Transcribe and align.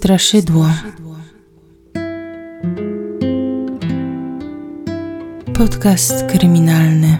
Straszydło. 0.00 0.66
Podcast 5.58 6.24
kryminalny. 6.26 7.18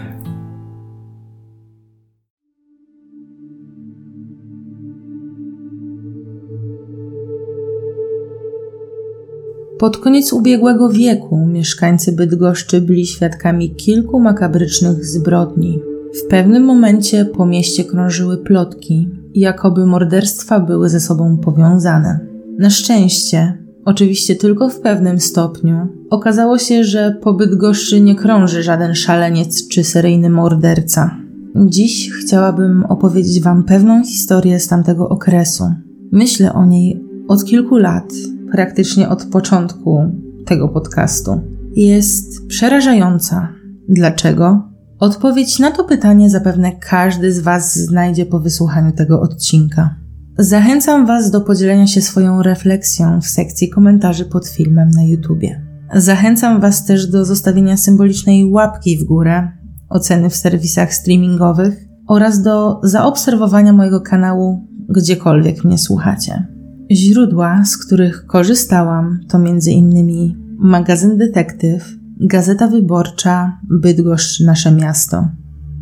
Pod 9.79 9.97
koniec 9.97 10.33
ubiegłego 10.33 10.89
wieku 10.89 11.45
mieszkańcy 11.45 12.11
Bydgoszczy 12.11 12.81
byli 12.81 13.05
świadkami 13.05 13.75
kilku 13.75 14.19
makabrycznych 14.19 15.05
zbrodni. 15.05 15.79
W 16.23 16.27
pewnym 16.29 16.63
momencie 16.63 17.25
po 17.25 17.45
mieście 17.45 17.83
krążyły 17.83 18.37
plotki, 18.37 19.09
jakoby 19.33 19.85
morderstwa 19.85 20.59
były 20.59 20.89
ze 20.89 20.99
sobą 20.99 21.37
powiązane. 21.37 22.30
Na 22.61 22.69
szczęście, 22.69 23.57
oczywiście 23.85 24.35
tylko 24.35 24.69
w 24.69 24.79
pewnym 24.79 25.19
stopniu, 25.19 25.87
okazało 26.09 26.57
się, 26.57 26.83
że 26.83 27.17
po 27.21 27.33
Bydgoszczy 27.33 28.01
nie 28.01 28.15
krąży 28.15 28.63
żaden 28.63 28.95
szaleniec 28.95 29.67
czy 29.67 29.83
seryjny 29.83 30.29
morderca. 30.29 31.17
Dziś 31.55 32.11
chciałabym 32.11 32.85
opowiedzieć 32.85 33.41
Wam 33.41 33.63
pewną 33.63 34.03
historię 34.03 34.59
z 34.59 34.67
tamtego 34.67 35.09
okresu. 35.09 35.63
Myślę 36.11 36.53
o 36.53 36.65
niej 36.65 37.03
od 37.27 37.45
kilku 37.45 37.77
lat, 37.77 38.13
praktycznie 38.51 39.09
od 39.09 39.25
początku 39.25 40.05
tego 40.45 40.69
podcastu. 40.69 41.41
Jest 41.75 42.47
przerażająca. 42.47 43.47
Dlaczego? 43.89 44.69
Odpowiedź 44.99 45.59
na 45.59 45.71
to 45.71 45.83
pytanie 45.83 46.29
zapewne 46.29 46.71
każdy 46.71 47.33
z 47.33 47.39
Was 47.39 47.79
znajdzie 47.79 48.25
po 48.25 48.39
wysłuchaniu 48.39 48.91
tego 48.91 49.21
odcinka. 49.21 50.00
Zachęcam 50.41 51.05
Was 51.05 51.31
do 51.31 51.41
podzielenia 51.41 51.87
się 51.87 52.01
swoją 52.01 52.43
refleksją 52.43 53.21
w 53.21 53.27
sekcji 53.27 53.69
komentarzy 53.69 54.25
pod 54.25 54.47
filmem 54.47 54.91
na 54.91 55.03
YouTubie. 55.03 55.61
Zachęcam 55.95 56.61
Was 56.61 56.85
też 56.85 57.07
do 57.07 57.25
zostawienia 57.25 57.77
symbolicznej 57.77 58.45
łapki 58.45 58.97
w 58.97 59.03
górę, 59.03 59.51
oceny 59.89 60.29
w 60.29 60.35
serwisach 60.35 60.93
streamingowych 60.93 61.85
oraz 62.07 62.41
do 62.41 62.79
zaobserwowania 62.83 63.73
mojego 63.73 64.01
kanału 64.01 64.67
gdziekolwiek 64.89 65.63
mnie 65.63 65.77
słuchacie. 65.77 66.47
Źródła, 66.91 67.63
z 67.65 67.77
których 67.77 68.25
korzystałam, 68.25 69.19
to 69.27 69.37
m.in. 69.37 70.33
magazyn 70.59 71.17
Detektyw, 71.17 71.95
Gazeta 72.19 72.67
Wyborcza, 72.67 73.59
Bydgoszcz 73.69 74.39
Nasze 74.39 74.71
Miasto. 74.71 75.27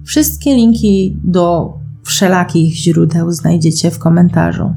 Wszystkie 0.05 0.55
linki 0.55 1.17
do 1.23 1.73
wszelakich 2.09 2.75
źródeł 2.75 3.31
znajdziecie 3.31 3.91
w 3.91 3.99
komentarzu. 3.99 4.73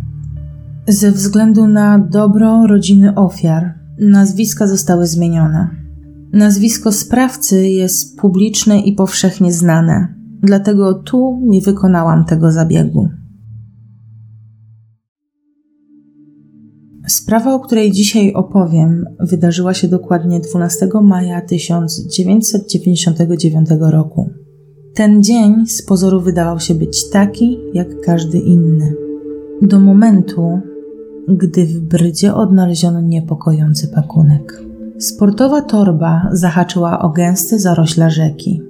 Ze 0.89 1.13
względu 1.13 1.67
na 1.67 1.99
dobro 1.99 2.67
rodziny 2.67 3.15
ofiar, 3.15 3.75
nazwiska 3.99 4.67
zostały 4.67 5.07
zmienione. 5.07 5.71
Nazwisko 6.33 6.93
sprawcy 6.93 7.69
jest 7.69 8.19
publiczne 8.19 8.81
i 8.81 8.93
powszechnie 8.93 9.53
znane, 9.53 10.15
dlatego 10.43 10.95
tu 10.95 11.41
nie 11.43 11.61
wykonałam 11.61 12.25
tego 12.25 12.53
zabiegu. 12.53 13.09
Sprawa, 17.09 17.55
o 17.55 17.61
której 17.61 17.93
dzisiaj 17.93 18.33
opowiem, 18.33 19.05
wydarzyła 19.21 19.75
się 19.75 19.89
dokładnie 19.89 20.41
12 20.41 20.89
maja 21.03 21.41
1999 21.41 23.69
roku. 23.81 24.42
Ten 24.95 25.23
dzień 25.23 25.67
z 25.67 25.83
pozoru 25.83 26.21
wydawał 26.21 26.61
się 26.61 26.75
być 26.75 27.11
taki, 27.11 27.59
jak 27.75 28.01
każdy 28.01 28.39
inny. 28.39 28.95
Do 29.63 29.81
momentu, 29.81 30.61
gdy 31.29 31.67
w 31.67 31.81
brydzie 31.81 32.35
odnaleziono 32.35 33.01
niepokojący 33.01 33.89
pakunek. 33.89 34.63
Sportowa 34.99 35.63
torba 35.63 36.29
zahaczyła 36.33 36.99
o 36.99 37.11
gęste 37.11 37.59
zarośla 37.59 38.11
rzeki. 38.11 38.63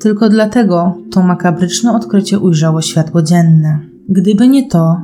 Tylko 0.00 0.28
dlatego 0.28 0.94
to 1.10 1.22
makabryczne 1.22 1.92
odkrycie 1.92 2.38
ujrzało 2.38 2.82
światło 2.82 3.22
dzienne. 3.22 3.78
Gdyby 4.08 4.48
nie 4.48 4.68
to, 4.68 4.96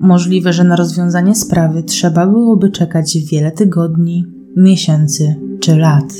Możliwe, 0.00 0.52
że 0.52 0.64
na 0.64 0.76
rozwiązanie 0.76 1.34
sprawy 1.34 1.82
trzeba 1.82 2.26
byłoby 2.26 2.70
czekać 2.70 3.18
wiele 3.30 3.52
tygodni, 3.52 4.26
miesięcy 4.56 5.36
czy 5.60 5.76
lat. 5.76 6.14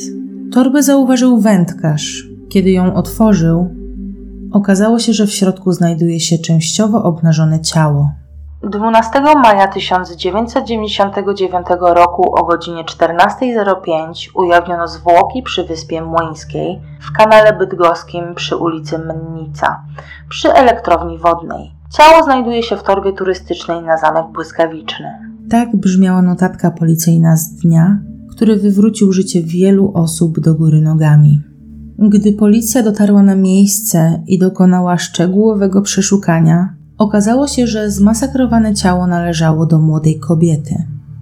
Torbę 0.52 0.82
zauważył 0.82 1.40
wędkarz. 1.40 2.28
Kiedy 2.48 2.70
ją 2.70 2.94
otworzył, 2.94 3.68
okazało 4.56 4.98
się, 4.98 5.12
że 5.12 5.26
w 5.26 5.32
środku 5.32 5.72
znajduje 5.72 6.20
się 6.20 6.38
częściowo 6.38 7.02
obnażone 7.02 7.60
ciało. 7.60 8.10
12 8.62 9.20
maja 9.20 9.68
1999 9.68 11.66
roku 11.80 12.34
o 12.34 12.44
godzinie 12.44 12.84
14.05 12.84 14.28
ujawniono 14.34 14.88
zwłoki 14.88 15.42
przy 15.42 15.64
wyspie 15.64 16.02
Młyńskiej 16.02 16.80
w 17.00 17.12
kanale 17.12 17.52
bydgoskim 17.52 18.34
przy 18.34 18.56
ulicy 18.56 18.98
Mennica, 18.98 19.82
przy 20.28 20.52
elektrowni 20.52 21.18
wodnej. 21.18 21.76
Ciało 21.92 22.22
znajduje 22.24 22.62
się 22.62 22.76
w 22.76 22.82
torbie 22.82 23.12
turystycznej 23.12 23.82
na 23.82 23.96
zamek 23.96 24.26
błyskawiczny. 24.34 25.18
Tak 25.50 25.76
brzmiała 25.76 26.22
notatka 26.22 26.70
policyjna 26.70 27.36
z 27.36 27.54
dnia, 27.54 27.98
który 28.30 28.56
wywrócił 28.56 29.12
życie 29.12 29.42
wielu 29.42 29.92
osób 29.94 30.40
do 30.40 30.54
góry 30.54 30.80
nogami. 30.80 31.42
Gdy 31.98 32.32
policja 32.32 32.82
dotarła 32.82 33.22
na 33.22 33.36
miejsce 33.36 34.22
i 34.26 34.38
dokonała 34.38 34.98
szczegółowego 34.98 35.82
przeszukania, 35.82 36.74
okazało 36.98 37.48
się, 37.48 37.66
że 37.66 37.90
zmasakrowane 37.90 38.74
ciało 38.74 39.06
należało 39.06 39.66
do 39.66 39.78
młodej 39.78 40.18
kobiety. 40.18 40.74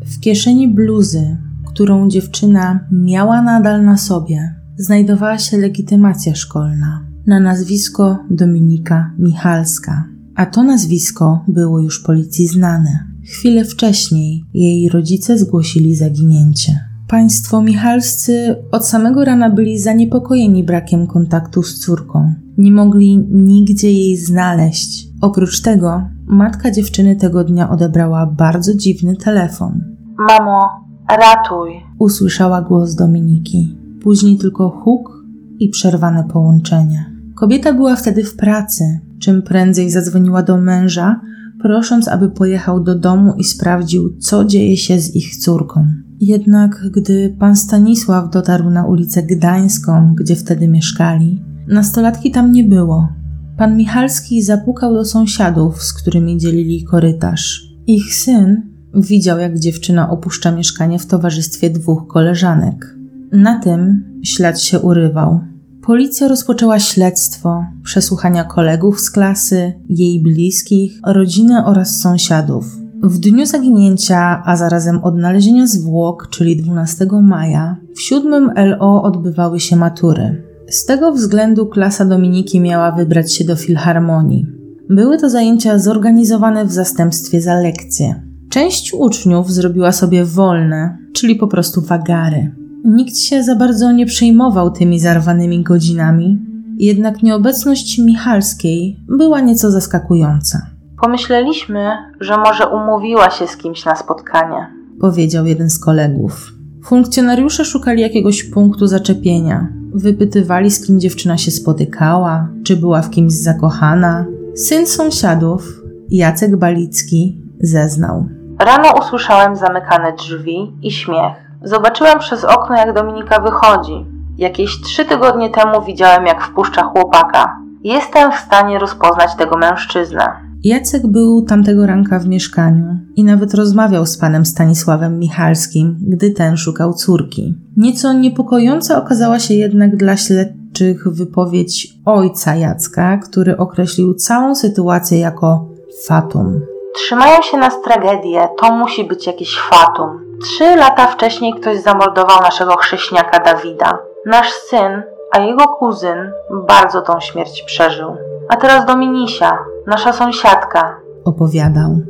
W 0.06 0.20
kieszeni 0.20 0.68
bluzy, 0.68 1.36
którą 1.66 2.08
dziewczyna 2.08 2.80
miała 2.92 3.42
nadal 3.42 3.84
na 3.84 3.96
sobie, 3.96 4.54
znajdowała 4.76 5.38
się 5.38 5.56
legitymacja 5.56 6.34
szkolna 6.34 7.00
na 7.26 7.40
nazwisko 7.40 8.18
Dominika 8.30 9.10
Michalska 9.18 10.14
a 10.34 10.46
to 10.46 10.62
nazwisko 10.62 11.44
było 11.48 11.80
już 11.80 12.02
policji 12.02 12.46
znane. 12.46 13.04
Chwilę 13.24 13.64
wcześniej 13.64 14.44
jej 14.54 14.88
rodzice 14.88 15.38
zgłosili 15.38 15.94
zaginięcie. 15.94 16.94
Państwo 17.14 17.62
Michalscy 17.62 18.56
od 18.72 18.88
samego 18.88 19.25
rana 19.25 19.50
byli 19.50 19.78
zaniepokojeni 19.78 20.64
brakiem 20.64 21.06
kontaktu 21.06 21.62
z 21.62 21.78
córką. 21.78 22.34
Nie 22.58 22.72
mogli 22.72 23.19
nigdzie 23.30 23.92
jej 23.92 24.16
znaleźć. 24.16 25.08
Oprócz 25.20 25.60
tego, 25.60 26.02
matka 26.26 26.70
dziewczyny 26.70 27.16
tego 27.16 27.44
dnia 27.44 27.70
odebrała 27.70 28.26
bardzo 28.26 28.75
dziwny 28.75 29.16
telefon. 29.16 29.84
Mamo, 30.19 30.60
ratuj! 31.08 31.70
Usłyszała 31.98 32.62
głos 32.62 32.94
Dominiki. 32.94 33.78
Później 34.02 34.38
tylko 34.38 34.70
huk 34.70 35.25
i 35.58 35.69
przerwane 35.69 36.25
połączenie. 36.32 37.12
Kobieta 37.34 37.72
była 37.72 37.96
wtedy 37.96 38.25
w 38.25 38.36
pracy, 38.36 39.00
czym 39.19 39.42
prędzej 39.42 39.91
zadzwoniła 39.91 40.42
do 40.42 40.56
męża, 40.56 41.20
prosząc, 41.62 42.08
aby 42.08 42.31
pojechał 42.31 42.81
do 42.81 42.98
domu 42.98 43.34
i 43.38 43.44
sprawdził, 43.44 44.16
co 44.19 44.44
dzieje 44.44 44.76
się 44.76 45.00
z 45.00 45.16
ich 45.16 45.36
córką. 45.36 46.03
Jednak 46.20 46.91
gdy 46.91 47.36
pan 47.38 47.56
Stanisław 47.56 48.30
dotarł 48.30 48.70
na 48.70 48.86
ulicę 48.86 49.22
Gdańską, 49.22 50.14
gdzie 50.14 50.36
wtedy 50.36 50.69
mieszkali, 50.69 51.42
nastolatki 51.69 52.30
tam 52.30 52.52
nie 52.52 52.64
było. 52.64 53.08
Pan 53.56 53.76
Michalski 53.76 54.42
zapukał 54.42 54.94
do 54.94 55.04
sąsiadów, 55.04 55.82
z 55.82 55.92
którymi 55.92 56.38
dzielili 56.38 56.84
korytarz. 56.84 57.69
Ich 57.86 58.14
syn 58.14 58.62
widział, 58.94 59.38
jak 59.38 59.58
dziewczyna 59.58 60.10
opuszcza 60.10 60.52
mieszkanie 60.52 60.98
w 60.98 61.06
towarzystwie 61.06 61.70
dwóch 61.70 62.06
koleżanek. 62.06 62.96
Na 63.32 63.58
tym 63.58 64.04
ślad 64.22 64.60
się 64.60 64.81
urywał. 64.81 65.41
Policja 65.82 66.28
rozpoczęła 66.28 66.78
śledztwo, 66.78 67.64
przesłuchania 67.82 68.44
kolegów 68.44 69.00
z 69.00 69.10
klasy, 69.10 69.72
jej 69.88 70.22
bliskich, 70.22 71.00
rodziny 71.06 71.64
oraz 71.64 72.00
sąsiadów. 72.00 72.83
W 73.04 73.18
dniu 73.18 73.46
zaginięcia, 73.46 74.42
a 74.44 74.56
zarazem 74.56 75.04
odnalezienia 75.04 75.66
zwłok, 75.66 76.28
czyli 76.30 76.56
12 76.56 77.06
maja, 77.22 77.76
w 77.96 78.00
siódmym 78.00 78.50
LO 78.56 79.02
odbywały 79.02 79.60
się 79.60 79.76
matury. 79.76 80.42
Z 80.68 80.84
tego 80.84 81.12
względu 81.12 81.66
klasa 81.66 82.04
Dominiki 82.04 82.60
miała 82.60 82.92
wybrać 82.92 83.34
się 83.34 83.44
do 83.44 83.56
filharmonii. 83.56 84.46
Były 84.90 85.18
to 85.18 85.30
zajęcia 85.30 85.78
zorganizowane 85.78 86.64
w 86.64 86.72
zastępstwie 86.72 87.40
za 87.40 87.54
lekcje. 87.54 88.22
Część 88.50 88.94
uczniów 88.94 89.52
zrobiła 89.52 89.92
sobie 89.92 90.24
wolne, 90.24 90.98
czyli 91.12 91.36
po 91.36 91.48
prostu 91.48 91.80
wagary. 91.80 92.54
Nikt 92.84 93.16
się 93.16 93.42
za 93.42 93.56
bardzo 93.56 93.92
nie 93.92 94.06
przejmował 94.06 94.70
tymi 94.70 95.00
zarwanymi 95.00 95.62
godzinami, 95.62 96.38
jednak 96.78 97.22
nieobecność 97.22 97.98
Michalskiej 97.98 99.00
była 99.08 99.40
nieco 99.40 99.70
zaskakująca. 99.70 100.74
Pomyśleliśmy, 101.04 101.98
że 102.20 102.36
może 102.36 102.68
umówiła 102.68 103.30
się 103.30 103.46
z 103.46 103.56
kimś 103.56 103.84
na 103.84 103.96
spotkanie, 103.96 104.72
powiedział 105.00 105.46
jeden 105.46 105.70
z 105.70 105.78
kolegów. 105.78 106.52
Funkcjonariusze 106.84 107.64
szukali 107.64 108.02
jakiegoś 108.02 108.44
punktu 108.44 108.86
zaczepienia. 108.86 109.66
Wypytywali, 109.94 110.70
z 110.70 110.86
kim 110.86 111.00
dziewczyna 111.00 111.38
się 111.38 111.50
spotykała, 111.50 112.48
czy 112.64 112.76
była 112.76 113.02
w 113.02 113.10
kimś 113.10 113.32
zakochana. 113.32 114.24
Syn 114.54 114.86
sąsiadów, 114.86 115.62
Jacek 116.10 116.56
Balicki, 116.56 117.38
zeznał. 117.60 118.28
Rano 118.58 118.92
usłyszałem 119.00 119.56
zamykane 119.56 120.12
drzwi 120.12 120.72
i 120.82 120.90
śmiech. 120.90 121.32
Zobaczyłem 121.62 122.18
przez 122.18 122.44
okno, 122.44 122.76
jak 122.76 122.94
Dominika 122.94 123.40
wychodzi. 123.40 124.06
Jakieś 124.38 124.80
trzy 124.80 125.04
tygodnie 125.04 125.50
temu 125.50 125.82
widziałem, 125.82 126.26
jak 126.26 126.42
wpuszcza 126.42 126.82
chłopaka. 126.82 127.56
Jestem 127.82 128.32
w 128.32 128.36
stanie 128.36 128.78
rozpoznać 128.78 129.34
tego 129.34 129.56
mężczyznę. 129.56 130.53
Jacek 130.64 131.06
był 131.06 131.43
tamtego 131.43 131.87
ranka 131.87 132.19
w 132.19 132.26
mieszkaniu 132.26 132.96
i 133.16 133.25
nawet 133.25 133.55
rozmawiał 133.55 134.06
z 134.06 134.19
panem 134.19 134.46
Stanisławem 134.46 135.19
Michalskim, 135.19 135.96
gdy 136.00 136.31
ten 136.31 136.56
szukał 136.56 136.94
córki. 136.94 137.55
Nieco 137.76 138.12
niepokojąca 138.12 138.99
okazała 138.99 139.38
się 139.38 139.55
jednak 139.55 139.96
dla 139.96 140.16
śledczych 140.16 141.08
wypowiedź 141.08 141.88
ojca 142.05 142.55
Jacka, 142.55 143.19
który 143.19 143.56
określił 143.56 144.14
całą 144.14 144.55
sytuację 144.55 145.19
jako 145.19 145.69
fatum. 146.06 146.61
Trzymają 146.94 147.43
się 147.43 147.56
nas 147.56 147.82
tragedie, 147.82 148.49
to 148.58 148.75
musi 148.75 149.05
być 149.05 149.26
jakiś 149.26 149.58
fatum. 149.58 150.08
Trzy 150.43 150.76
lata 150.76 151.06
wcześniej 151.06 151.55
ktoś 151.61 151.82
zamordował 151.82 152.43
naszego 152.43 152.76
chrześniaka 152.76 153.40
Dawida. 153.40 153.99
Nasz 154.26 154.52
syn, 154.52 155.02
a 155.32 155.40
jego 155.40 155.64
kuzyn 155.69 156.31
bardzo 156.69 157.02
tą 157.02 157.20
śmierć 157.20 157.62
przeżył. 157.62 158.16
A 158.49 158.56
teraz 158.56 158.87
Dominisia, 158.87 159.58
nasza 159.86 160.12
sąsiadka. 160.12 160.96
Opowiadał. 161.25 162.00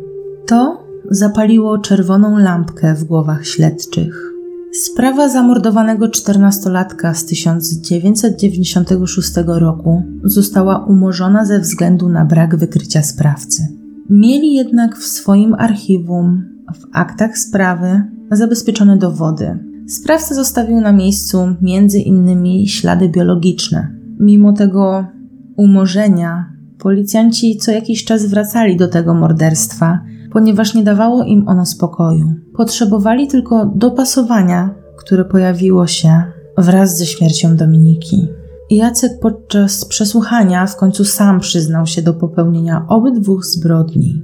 To 0.46 0.84
zapaliło 1.10 1.78
czerwoną 1.78 2.38
lampkę 2.38 2.94
w 2.94 3.04
głowach 3.04 3.46
śledczych. 3.46 4.32
Sprawa 4.72 5.28
zamordowanego 5.28 6.08
czternastolatka 6.08 7.14
z 7.14 7.26
1996 7.26 9.32
roku 9.46 10.02
została 10.24 10.78
umorzona 10.78 11.44
ze 11.44 11.60
względu 11.60 12.08
na 12.08 12.24
brak 12.24 12.56
wykrycia 12.56 13.02
sprawcy. 13.02 13.68
Mieli 14.10 14.54
jednak 14.54 14.98
w 14.98 15.04
swoim 15.04 15.54
archiwum, 15.54 16.44
w 16.74 16.84
aktach 16.92 17.38
sprawy, 17.38 18.02
zabezpieczone 18.30 18.96
dowody. 18.96 19.58
Sprawca 19.88 20.34
zostawił 20.34 20.80
na 20.80 20.92
miejscu 20.92 21.56
między 21.62 21.98
innymi 21.98 22.68
ślady 22.68 23.08
biologiczne. 23.08 23.88
Mimo 24.20 24.52
tego 24.52 25.06
umorzenia, 25.56 26.53
policjanci 26.84 27.56
co 27.56 27.70
jakiś 27.70 28.04
czas 28.04 28.26
wracali 28.26 28.76
do 28.76 28.88
tego 28.88 29.14
morderstwa, 29.14 29.98
ponieważ 30.32 30.74
nie 30.74 30.82
dawało 30.82 31.22
im 31.22 31.48
ono 31.48 31.66
spokoju. 31.66 32.26
Potrzebowali 32.56 33.28
tylko 33.28 33.64
dopasowania, 33.74 34.70
które 34.96 35.24
pojawiło 35.24 35.86
się 35.86 36.22
wraz 36.58 36.98
ze 36.98 37.06
śmiercią 37.06 37.56
Dominiki. 37.56 38.28
Jacek 38.70 39.12
podczas 39.22 39.84
przesłuchania 39.84 40.66
w 40.66 40.76
końcu 40.76 41.04
sam 41.04 41.40
przyznał 41.40 41.86
się 41.86 42.02
do 42.02 42.14
popełnienia 42.14 42.86
obydwu 42.88 43.42
zbrodni. 43.42 44.22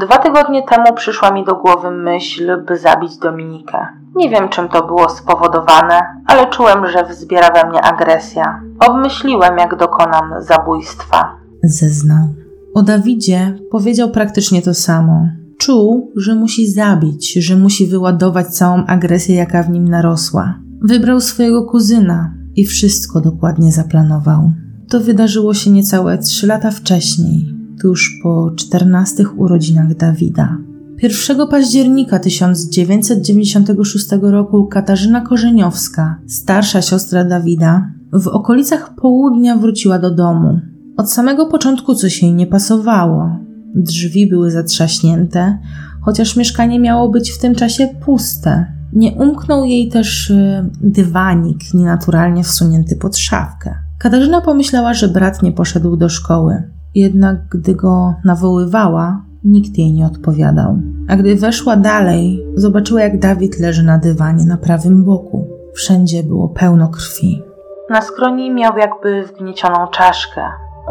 Dwa 0.00 0.18
tygodnie 0.18 0.62
temu 0.62 0.94
przyszła 0.94 1.30
mi 1.30 1.44
do 1.44 1.54
głowy 1.54 1.90
myśl, 1.90 2.64
by 2.66 2.78
zabić 2.78 3.16
Dominikę. 3.18 3.86
Nie 4.16 4.30
wiem, 4.30 4.48
czym 4.48 4.68
to 4.68 4.86
było 4.86 5.08
spowodowane, 5.08 6.00
ale 6.26 6.46
czułem, 6.46 6.86
że 6.86 7.04
wzbiera 7.04 7.50
we 7.50 7.70
mnie 7.70 7.82
agresja. 7.82 8.60
Obmyśliłem, 8.88 9.58
jak 9.58 9.76
dokonam 9.76 10.34
zabójstwa. 10.38 11.45
Zeznał. 11.68 12.28
O 12.74 12.82
Dawidzie 12.82 13.58
powiedział 13.70 14.10
praktycznie 14.10 14.62
to 14.62 14.74
samo. 14.74 15.28
Czuł, 15.58 16.12
że 16.16 16.34
musi 16.34 16.70
zabić, 16.70 17.32
że 17.32 17.56
musi 17.56 17.86
wyładować 17.86 18.46
całą 18.46 18.86
agresję, 18.86 19.34
jaka 19.34 19.62
w 19.62 19.70
nim 19.70 19.88
narosła. 19.88 20.58
Wybrał 20.82 21.20
swojego 21.20 21.64
kuzyna 21.64 22.34
i 22.56 22.64
wszystko 22.64 23.20
dokładnie 23.20 23.72
zaplanował. 23.72 24.52
To 24.88 25.00
wydarzyło 25.00 25.54
się 25.54 25.70
niecałe 25.70 26.18
trzy 26.18 26.46
lata 26.46 26.70
wcześniej, 26.70 27.54
tuż 27.82 28.20
po 28.22 28.50
czternastych 28.56 29.38
urodzinach 29.38 29.94
Dawida. 29.94 30.58
1 31.02 31.48
października 31.48 32.18
1996 32.18 34.08
roku 34.22 34.66
Katarzyna 34.66 35.20
Korzeniowska, 35.20 36.18
starsza 36.26 36.82
siostra 36.82 37.24
Dawida, 37.24 37.90
w 38.12 38.28
okolicach 38.28 38.94
południa 38.94 39.56
wróciła 39.56 39.98
do 39.98 40.10
domu. 40.10 40.60
Od 40.96 41.12
samego 41.12 41.46
początku 41.46 41.94
coś 41.94 42.22
jej 42.22 42.34
nie 42.34 42.46
pasowało. 42.46 43.30
Drzwi 43.74 44.30
były 44.30 44.50
zatrzaśnięte, 44.50 45.58
chociaż 46.02 46.36
mieszkanie 46.36 46.80
miało 46.80 47.08
być 47.08 47.30
w 47.30 47.38
tym 47.38 47.54
czasie 47.54 47.88
puste. 48.04 48.66
Nie 48.92 49.12
umknął 49.12 49.64
jej 49.64 49.88
też 49.88 50.30
y, 50.30 50.70
dywanik 50.80 51.58
nienaturalnie 51.74 52.42
wsunięty 52.42 52.96
pod 52.96 53.16
szafkę. 53.16 53.74
Katarzyna 53.98 54.40
pomyślała, 54.40 54.94
że 54.94 55.08
brat 55.08 55.42
nie 55.42 55.52
poszedł 55.52 55.96
do 55.96 56.08
szkoły. 56.08 56.62
Jednak 56.94 57.36
gdy 57.48 57.74
go 57.74 58.14
nawoływała, 58.24 59.24
nikt 59.44 59.78
jej 59.78 59.92
nie 59.92 60.06
odpowiadał. 60.06 60.78
A 61.08 61.16
gdy 61.16 61.36
weszła 61.36 61.76
dalej, 61.76 62.46
zobaczyła, 62.54 63.00
jak 63.00 63.20
Dawid 63.20 63.60
leży 63.60 63.82
na 63.82 63.98
dywanie 63.98 64.46
na 64.46 64.56
prawym 64.56 65.04
boku. 65.04 65.48
Wszędzie 65.74 66.22
było 66.22 66.48
pełno 66.48 66.88
krwi. 66.88 67.42
Na 67.90 68.02
skroni 68.02 68.50
miał 68.50 68.78
jakby 68.78 69.22
wgniecioną 69.22 69.86
czaszkę. 69.90 70.42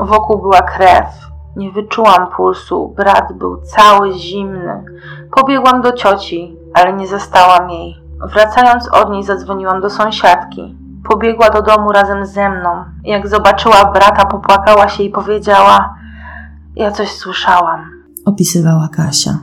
Wokół 0.02 0.42
była 0.42 0.62
krew. 0.62 1.06
Nie 1.56 1.72
wyczułam 1.72 2.28
pulsu. 2.38 2.94
Brat 2.98 3.34
był 3.34 3.58
cały 3.62 4.14
zimny. 4.14 4.84
Pobiegłam 5.32 5.82
do 5.82 5.92
cioci, 5.92 6.58
ale 6.74 6.94
nie 6.94 7.08
zastałam 7.08 7.70
jej. 7.70 7.96
Wracając 8.34 8.90
od 8.94 9.12
niej, 9.12 9.24
zadzwoniłam 9.24 9.82
do 9.82 9.90
sąsiadki. 9.90 10.78
Pobiegła 11.10 11.50
do 11.50 11.62
domu 11.62 11.92
razem 11.92 12.26
ze 12.26 12.50
mną. 12.50 12.70
Jak 13.04 13.28
zobaczyła 13.28 13.92
brata, 13.92 14.26
popłakała 14.26 14.90
się 14.90 15.04
i 15.04 15.10
powiedziała: 15.10 15.96
Ja 16.76 16.92
coś 16.92 17.10
słyszałam. 17.12 17.80
Opisywała 18.26 18.88
Kasia. 18.88 19.38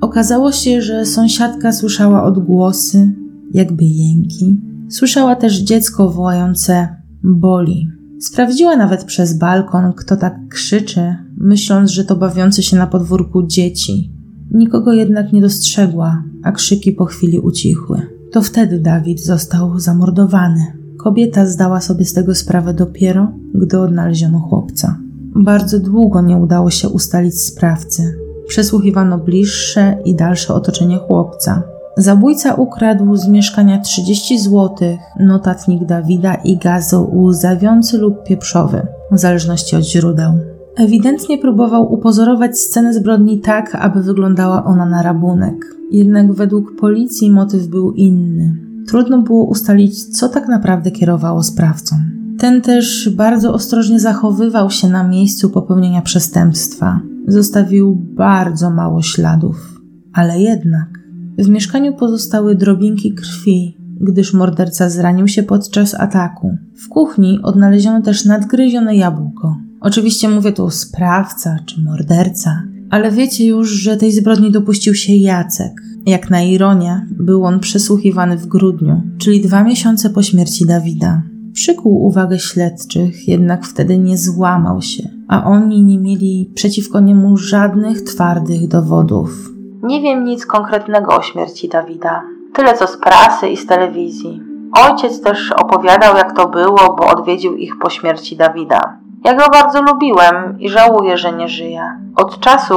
Okazało 0.00 0.52
się, 0.52 0.82
że 0.82 1.04
sąsiadka 1.04 1.72
słyszała 1.72 2.22
odgłosy, 2.22 3.14
jakby 3.54 3.84
jęki. 3.84 4.60
Słyszała 4.90 5.36
też 5.36 5.58
dziecko 5.58 6.08
wołające 6.08 6.96
boli. 7.24 7.95
Sprawdziła 8.20 8.76
nawet 8.76 9.04
przez 9.04 9.38
balkon, 9.38 9.92
kto 9.92 10.16
tak 10.16 10.48
krzyczy, 10.48 11.16
myśląc, 11.36 11.90
że 11.90 12.04
to 12.04 12.16
bawiące 12.16 12.62
się 12.62 12.76
na 12.76 12.86
podwórku 12.86 13.46
dzieci. 13.46 14.12
Nikogo 14.50 14.92
jednak 14.92 15.32
nie 15.32 15.40
dostrzegła, 15.40 16.22
a 16.42 16.52
krzyki 16.52 16.92
po 16.92 17.04
chwili 17.04 17.40
ucichły. 17.40 18.02
To 18.32 18.42
wtedy 18.42 18.80
Dawid 18.80 19.24
został 19.24 19.78
zamordowany. 19.78 20.60
Kobieta 20.98 21.46
zdała 21.46 21.80
sobie 21.80 22.04
z 22.04 22.12
tego 22.12 22.34
sprawę 22.34 22.74
dopiero, 22.74 23.32
gdy 23.54 23.80
odnaleziono 23.80 24.38
chłopca. 24.38 24.98
Bardzo 25.34 25.80
długo 25.80 26.20
nie 26.20 26.36
udało 26.36 26.70
się 26.70 26.88
ustalić 26.88 27.42
sprawcy. 27.42 28.18
Przesłuchiwano 28.48 29.18
bliższe 29.18 29.98
i 30.04 30.14
dalsze 30.14 30.54
otoczenie 30.54 30.98
chłopca. 30.98 31.62
Zabójca 31.98 32.54
ukradł 32.54 33.16
z 33.16 33.28
mieszkania 33.28 33.80
30 33.80 34.38
zł, 34.38 34.76
notatnik 35.20 35.84
Dawida 35.84 36.34
i 36.34 36.56
gazol 36.56 37.06
łzawiący 37.12 37.98
lub 37.98 38.24
pieprzowy, 38.24 38.86
w 39.12 39.18
zależności 39.18 39.76
od 39.76 39.84
źródeł. 39.84 40.32
Ewidentnie 40.76 41.38
próbował 41.38 41.92
upozorować 41.92 42.58
scenę 42.58 42.94
zbrodni 42.94 43.40
tak, 43.40 43.74
aby 43.74 44.02
wyglądała 44.02 44.64
ona 44.64 44.86
na 44.86 45.02
rabunek. 45.02 45.76
Jednak 45.90 46.32
według 46.32 46.76
policji 46.76 47.30
motyw 47.30 47.66
był 47.66 47.92
inny. 47.92 48.56
Trudno 48.88 49.22
było 49.22 49.44
ustalić, 49.44 50.18
co 50.18 50.28
tak 50.28 50.48
naprawdę 50.48 50.90
kierowało 50.90 51.42
sprawcą. 51.42 51.96
Ten 52.38 52.62
też 52.62 53.10
bardzo 53.16 53.54
ostrożnie 53.54 54.00
zachowywał 54.00 54.70
się 54.70 54.88
na 54.88 55.08
miejscu 55.08 55.50
popełnienia 55.50 56.02
przestępstwa. 56.02 57.00
Zostawił 57.28 57.94
bardzo 57.94 58.70
mało 58.70 59.02
śladów, 59.02 59.80
ale 60.12 60.40
jednak 60.40 60.95
w 61.38 61.48
mieszkaniu 61.48 61.94
pozostały 61.94 62.54
drobinki 62.54 63.14
krwi, 63.14 63.76
gdyż 64.00 64.34
morderca 64.34 64.90
zranił 64.90 65.28
się 65.28 65.42
podczas 65.42 65.94
ataku. 65.94 66.56
W 66.84 66.88
kuchni 66.88 67.38
odnaleziono 67.42 68.02
też 68.02 68.24
nadgryzione 68.24 68.96
jabłko. 68.96 69.56
Oczywiście 69.80 70.28
mówię 70.28 70.52
tu 70.52 70.70
sprawca 70.70 71.58
czy 71.66 71.80
morderca, 71.80 72.62
ale 72.90 73.12
wiecie 73.12 73.46
już, 73.46 73.70
że 73.70 73.96
tej 73.96 74.12
zbrodni 74.12 74.52
dopuścił 74.52 74.94
się 74.94 75.12
Jacek. 75.12 75.72
Jak 76.06 76.30
na 76.30 76.42
ironię, 76.42 77.06
był 77.10 77.44
on 77.44 77.60
przesłuchiwany 77.60 78.36
w 78.36 78.46
grudniu, 78.46 79.02
czyli 79.18 79.40
dwa 79.40 79.64
miesiące 79.64 80.10
po 80.10 80.22
śmierci 80.22 80.66
Dawida. 80.66 81.22
Przykuł 81.52 82.04
uwagę 82.04 82.38
śledczych, 82.38 83.28
jednak 83.28 83.66
wtedy 83.66 83.98
nie 83.98 84.18
złamał 84.18 84.82
się, 84.82 85.08
a 85.28 85.44
oni 85.44 85.84
nie 85.84 85.98
mieli 85.98 86.50
przeciwko 86.54 87.00
niemu 87.00 87.36
żadnych 87.36 88.02
twardych 88.02 88.68
dowodów. 88.68 89.55
Nie 89.86 90.00
wiem 90.00 90.24
nic 90.24 90.46
konkretnego 90.46 91.16
o 91.16 91.22
śmierci 91.22 91.68
Dawida. 91.68 92.22
Tyle 92.54 92.74
co 92.74 92.86
z 92.86 92.96
prasy 92.96 93.48
i 93.48 93.56
z 93.56 93.66
telewizji. 93.66 94.42
Ojciec 94.72 95.20
też 95.20 95.52
opowiadał, 95.52 96.16
jak 96.16 96.36
to 96.36 96.48
było, 96.48 96.96
bo 96.98 97.06
odwiedził 97.06 97.56
ich 97.56 97.78
po 97.78 97.90
śmierci 97.90 98.36
Dawida. 98.36 98.98
Ja 99.24 99.34
go 99.34 99.44
bardzo 99.52 99.82
lubiłem 99.82 100.60
i 100.60 100.68
żałuję, 100.68 101.18
że 101.18 101.32
nie 101.32 101.48
żyje. 101.48 101.82
Od 102.16 102.40
czasu, 102.40 102.76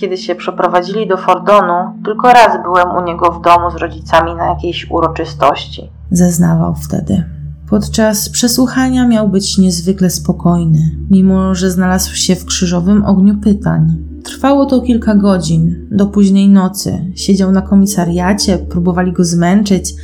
kiedy 0.00 0.16
się 0.16 0.34
przeprowadzili 0.34 1.08
do 1.08 1.16
Fordonu, 1.16 1.94
tylko 2.04 2.32
raz 2.32 2.62
byłem 2.62 2.96
u 2.96 3.00
niego 3.00 3.30
w 3.30 3.40
domu 3.40 3.70
z 3.70 3.76
rodzicami 3.76 4.34
na 4.34 4.46
jakiejś 4.46 4.90
uroczystości. 4.90 5.90
Zeznawał 6.10 6.74
wtedy. 6.74 7.24
Podczas 7.70 8.28
przesłuchania 8.28 9.08
miał 9.08 9.28
być 9.28 9.58
niezwykle 9.58 10.10
spokojny, 10.10 10.78
mimo 11.10 11.54
że 11.54 11.70
znalazł 11.70 12.14
się 12.14 12.36
w 12.36 12.44
krzyżowym 12.44 13.04
ogniu 13.04 13.34
pytań. 13.34 14.09
Trwało 14.24 14.66
to 14.66 14.80
kilka 14.80 15.14
godzin, 15.14 15.88
do 15.90 16.06
późnej 16.06 16.48
nocy. 16.48 17.12
Siedział 17.14 17.52
na 17.52 17.62
komisariacie, 17.62 18.58
próbowali 18.58 19.12
go 19.12 19.24
zmęczyć, 19.24 19.94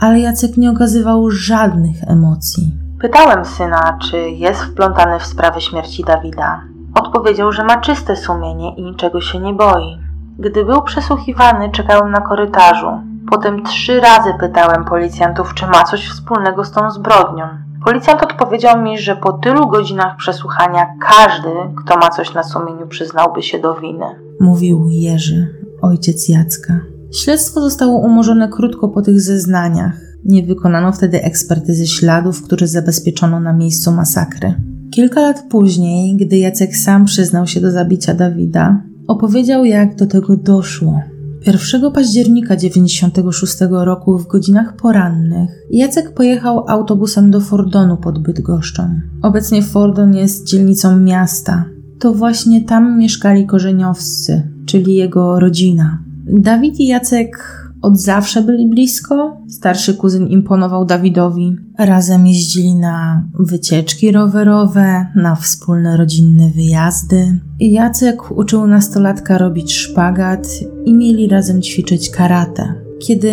ale 0.00 0.20
Jacek 0.20 0.56
nie 0.56 0.70
okazywał 0.70 1.30
żadnych 1.30 1.96
emocji. 2.06 2.72
Pytałem 3.00 3.44
syna, 3.44 3.98
czy 4.02 4.30
jest 4.30 4.62
wplątany 4.62 5.18
w 5.18 5.26
sprawę 5.26 5.60
śmierci 5.60 6.04
Dawida. 6.04 6.60
Odpowiedział, 6.94 7.52
że 7.52 7.64
ma 7.64 7.80
czyste 7.80 8.16
sumienie 8.16 8.74
i 8.76 8.82
niczego 8.82 9.20
się 9.20 9.38
nie 9.38 9.52
boi. 9.52 9.98
Gdy 10.38 10.64
był 10.64 10.82
przesłuchiwany, 10.82 11.70
czekałem 11.70 12.10
na 12.12 12.20
korytarzu. 12.20 12.90
Potem 13.30 13.64
trzy 13.64 14.00
razy 14.00 14.34
pytałem 14.40 14.84
policjantów, 14.84 15.54
czy 15.54 15.66
ma 15.66 15.84
coś 15.84 16.08
wspólnego 16.08 16.64
z 16.64 16.70
tą 16.70 16.90
zbrodnią. 16.90 17.44
Policjant 17.88 18.22
odpowiedział 18.22 18.82
mi, 18.82 18.98
że 18.98 19.16
po 19.16 19.32
tylu 19.32 19.68
godzinach 19.68 20.16
przesłuchania 20.16 20.86
każdy, 21.00 21.48
kto 21.76 21.98
ma 21.98 22.08
coś 22.08 22.34
na 22.34 22.42
sumieniu, 22.42 22.86
przyznałby 22.88 23.42
się 23.42 23.58
do 23.58 23.74
winy. 23.74 24.04
Mówił 24.40 24.86
Jerzy, 24.90 25.54
ojciec 25.82 26.28
Jacka. 26.28 26.80
Śledztwo 27.14 27.60
zostało 27.60 27.98
umorzone 27.98 28.48
krótko 28.48 28.88
po 28.88 29.02
tych 29.02 29.20
zeznaniach. 29.20 29.92
Nie 30.24 30.42
wykonano 30.42 30.92
wtedy 30.92 31.22
ekspertyzy 31.22 31.86
śladów, 31.86 32.42
które 32.42 32.66
zabezpieczono 32.66 33.40
na 33.40 33.52
miejscu 33.52 33.92
masakry. 33.92 34.54
Kilka 34.94 35.20
lat 35.20 35.44
później, 35.50 36.16
gdy 36.16 36.38
Jacek 36.38 36.76
sam 36.76 37.04
przyznał 37.04 37.46
się 37.46 37.60
do 37.60 37.70
zabicia 37.70 38.14
Dawida, 38.14 38.82
opowiedział, 39.06 39.64
jak 39.64 39.94
do 39.94 40.06
tego 40.06 40.36
doszło. 40.36 41.00
1 41.46 41.92
października 41.92 42.56
96 42.56 43.56
roku 43.70 44.18
w 44.18 44.26
godzinach 44.26 44.76
porannych 44.76 45.50
Jacek 45.70 46.14
pojechał 46.14 46.68
autobusem 46.68 47.30
do 47.30 47.40
Fordonu 47.40 47.96
pod 47.96 48.18
Bydgoszczą. 48.18 49.00
Obecnie 49.22 49.62
Fordon 49.62 50.14
jest 50.14 50.46
dzielnicą 50.46 51.00
miasta. 51.00 51.64
To 51.98 52.14
właśnie 52.14 52.64
tam 52.64 52.98
mieszkali 52.98 53.46
korzeniowscy, 53.46 54.42
czyli 54.66 54.94
jego 54.94 55.40
rodzina. 55.40 55.98
Dawid 56.26 56.80
i 56.80 56.86
Jacek 56.86 57.38
od 57.82 58.00
zawsze 58.00 58.42
byli 58.42 58.68
blisko. 58.68 59.36
Starszy 59.48 59.94
kuzyn 59.94 60.26
imponował 60.26 60.84
Dawidowi. 60.84 61.56
Razem 61.78 62.26
jeździli 62.26 62.74
na 62.74 63.24
wycieczki 63.34 64.12
rowerowe, 64.12 65.06
na 65.14 65.36
wspólne 65.36 65.96
rodzinne 65.96 66.50
wyjazdy. 66.50 67.40
Jacek 67.60 68.30
uczył 68.30 68.66
nastolatka 68.66 69.38
robić 69.38 69.74
szpagat 69.74 70.48
i 70.84 70.94
mieli 70.94 71.28
razem 71.28 71.62
ćwiczyć 71.62 72.10
karate. 72.10 72.74
Kiedy 73.00 73.32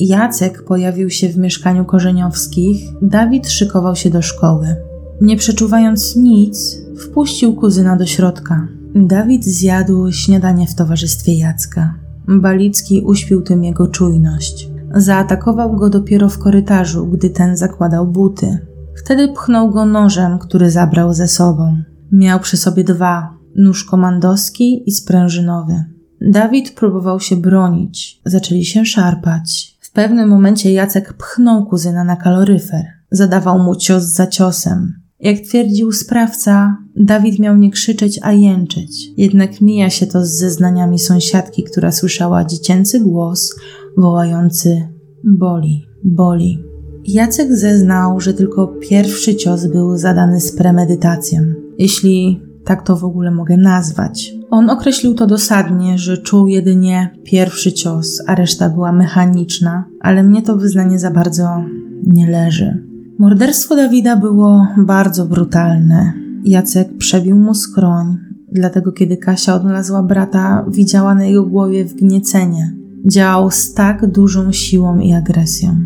Jacek 0.00 0.64
pojawił 0.64 1.10
się 1.10 1.28
w 1.28 1.36
mieszkaniu 1.36 1.84
korzeniowskich, 1.84 2.80
Dawid 3.02 3.48
szykował 3.48 3.96
się 3.96 4.10
do 4.10 4.22
szkoły. 4.22 4.76
Nie 5.20 5.36
przeczuwając 5.36 6.16
nic, 6.16 6.78
wpuścił 6.98 7.54
kuzyna 7.54 7.96
do 7.96 8.06
środka. 8.06 8.68
Dawid 8.94 9.44
zjadł 9.44 10.12
śniadanie 10.12 10.66
w 10.66 10.74
towarzystwie 10.74 11.38
Jacka. 11.38 11.94
Balicki 12.28 13.02
uśpił 13.02 13.42
tym 13.42 13.64
jego 13.64 13.88
czujność. 13.88 14.70
Zaatakował 14.94 15.76
go 15.76 15.90
dopiero 15.90 16.28
w 16.28 16.38
korytarzu, 16.38 17.06
gdy 17.06 17.30
ten 17.30 17.56
zakładał 17.56 18.06
buty. 18.06 18.58
Wtedy 18.96 19.28
pchnął 19.28 19.70
go 19.70 19.86
nożem, 19.86 20.38
który 20.38 20.70
zabrał 20.70 21.14
ze 21.14 21.28
sobą. 21.28 21.82
Miał 22.12 22.40
przy 22.40 22.56
sobie 22.56 22.84
dwa: 22.84 23.34
nóż 23.56 23.84
komandowski 23.84 24.82
i 24.86 24.92
sprężynowy. 24.92 25.84
Dawid 26.20 26.70
próbował 26.70 27.20
się 27.20 27.36
bronić. 27.36 28.20
Zaczęli 28.24 28.64
się 28.64 28.84
szarpać. 28.84 29.76
W 29.80 29.92
pewnym 29.92 30.28
momencie 30.28 30.72
Jacek 30.72 31.12
pchnął 31.12 31.66
kuzyna 31.66 32.04
na 32.04 32.16
kaloryfer. 32.16 32.84
Zadawał 33.10 33.58
mu 33.58 33.76
cios 33.76 34.04
za 34.04 34.26
ciosem. 34.26 34.99
Jak 35.20 35.38
twierdził 35.40 35.92
sprawca, 35.92 36.76
Dawid 36.96 37.38
miał 37.38 37.56
nie 37.56 37.70
krzyczeć, 37.70 38.20
a 38.22 38.32
jęczeć. 38.32 39.08
Jednak 39.16 39.60
mija 39.60 39.90
się 39.90 40.06
to 40.06 40.26
z 40.26 40.30
zeznaniami 40.30 40.98
sąsiadki, 40.98 41.64
która 41.64 41.92
słyszała 41.92 42.44
dziecięcy 42.44 43.00
głos 43.00 43.54
wołający: 43.96 44.88
Boli, 45.24 45.86
boli. 46.04 46.64
Jacek 47.04 47.56
zeznał, 47.56 48.20
że 48.20 48.34
tylko 48.34 48.66
pierwszy 48.66 49.34
cios 49.36 49.66
był 49.66 49.98
zadany 49.98 50.40
z 50.40 50.56
premedytacją, 50.56 51.40
jeśli 51.78 52.42
tak 52.64 52.86
to 52.86 52.96
w 52.96 53.04
ogóle 53.04 53.30
mogę 53.30 53.56
nazwać. 53.56 54.34
On 54.50 54.70
określił 54.70 55.14
to 55.14 55.26
dosadnie, 55.26 55.98
że 55.98 56.18
czuł 56.18 56.46
jedynie 56.46 57.10
pierwszy 57.24 57.72
cios, 57.72 58.22
a 58.26 58.34
reszta 58.34 58.68
była 58.68 58.92
mechaniczna, 58.92 59.84
ale 60.00 60.22
mnie 60.22 60.42
to 60.42 60.56
wyznanie 60.56 60.98
za 60.98 61.10
bardzo 61.10 61.64
nie 62.06 62.30
leży. 62.30 62.89
Morderstwo 63.20 63.76
Dawida 63.76 64.16
było 64.16 64.66
bardzo 64.76 65.26
brutalne. 65.26 66.12
Jacek 66.44 66.96
przebił 66.96 67.36
mu 67.36 67.54
skroń, 67.54 68.18
dlatego 68.52 68.92
kiedy 68.92 69.16
Kasia 69.16 69.54
odnalazła 69.54 70.02
brata, 70.02 70.64
widziała 70.68 71.14
na 71.14 71.24
jego 71.24 71.46
głowie 71.46 71.84
wgniecenie. 71.84 72.76
Działał 73.06 73.50
z 73.50 73.74
tak 73.74 74.10
dużą 74.10 74.52
siłą 74.52 74.98
i 74.98 75.12
agresją. 75.12 75.76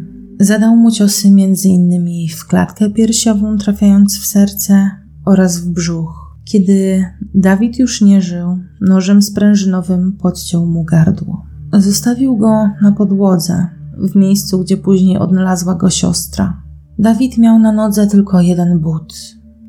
Zadał 0.41 0.76
mu 0.76 0.91
ciosy 0.91 1.29
innymi 1.64 2.29
w 2.29 2.47
klatkę 2.47 2.91
piersiową, 2.91 3.59
trafiając 3.59 4.19
w 4.19 4.26
serce 4.26 4.91
oraz 5.25 5.61
w 5.61 5.71
brzuch. 5.71 6.37
Kiedy 6.45 7.05
Dawid 7.35 7.79
już 7.79 8.03
nie 8.03 8.23
żył, 8.23 8.59
nożem 8.81 9.23
sprężynowym 9.23 10.12
podciął 10.12 10.67
mu 10.67 10.85
gardło. 10.85 11.47
Zostawił 11.73 12.37
go 12.37 12.71
na 12.83 12.93
podłodze, 12.93 13.67
w 13.99 14.17
miejscu, 14.17 14.59
gdzie 14.59 14.76
później 14.76 15.19
odnalazła 15.19 15.75
go 15.75 15.91
siostra. 15.91 16.63
Dawid 16.99 17.39
miał 17.39 17.59
na 17.59 17.73
nodze 17.73 18.07
tylko 18.07 18.41
jeden 18.41 18.79
but, 18.79 19.15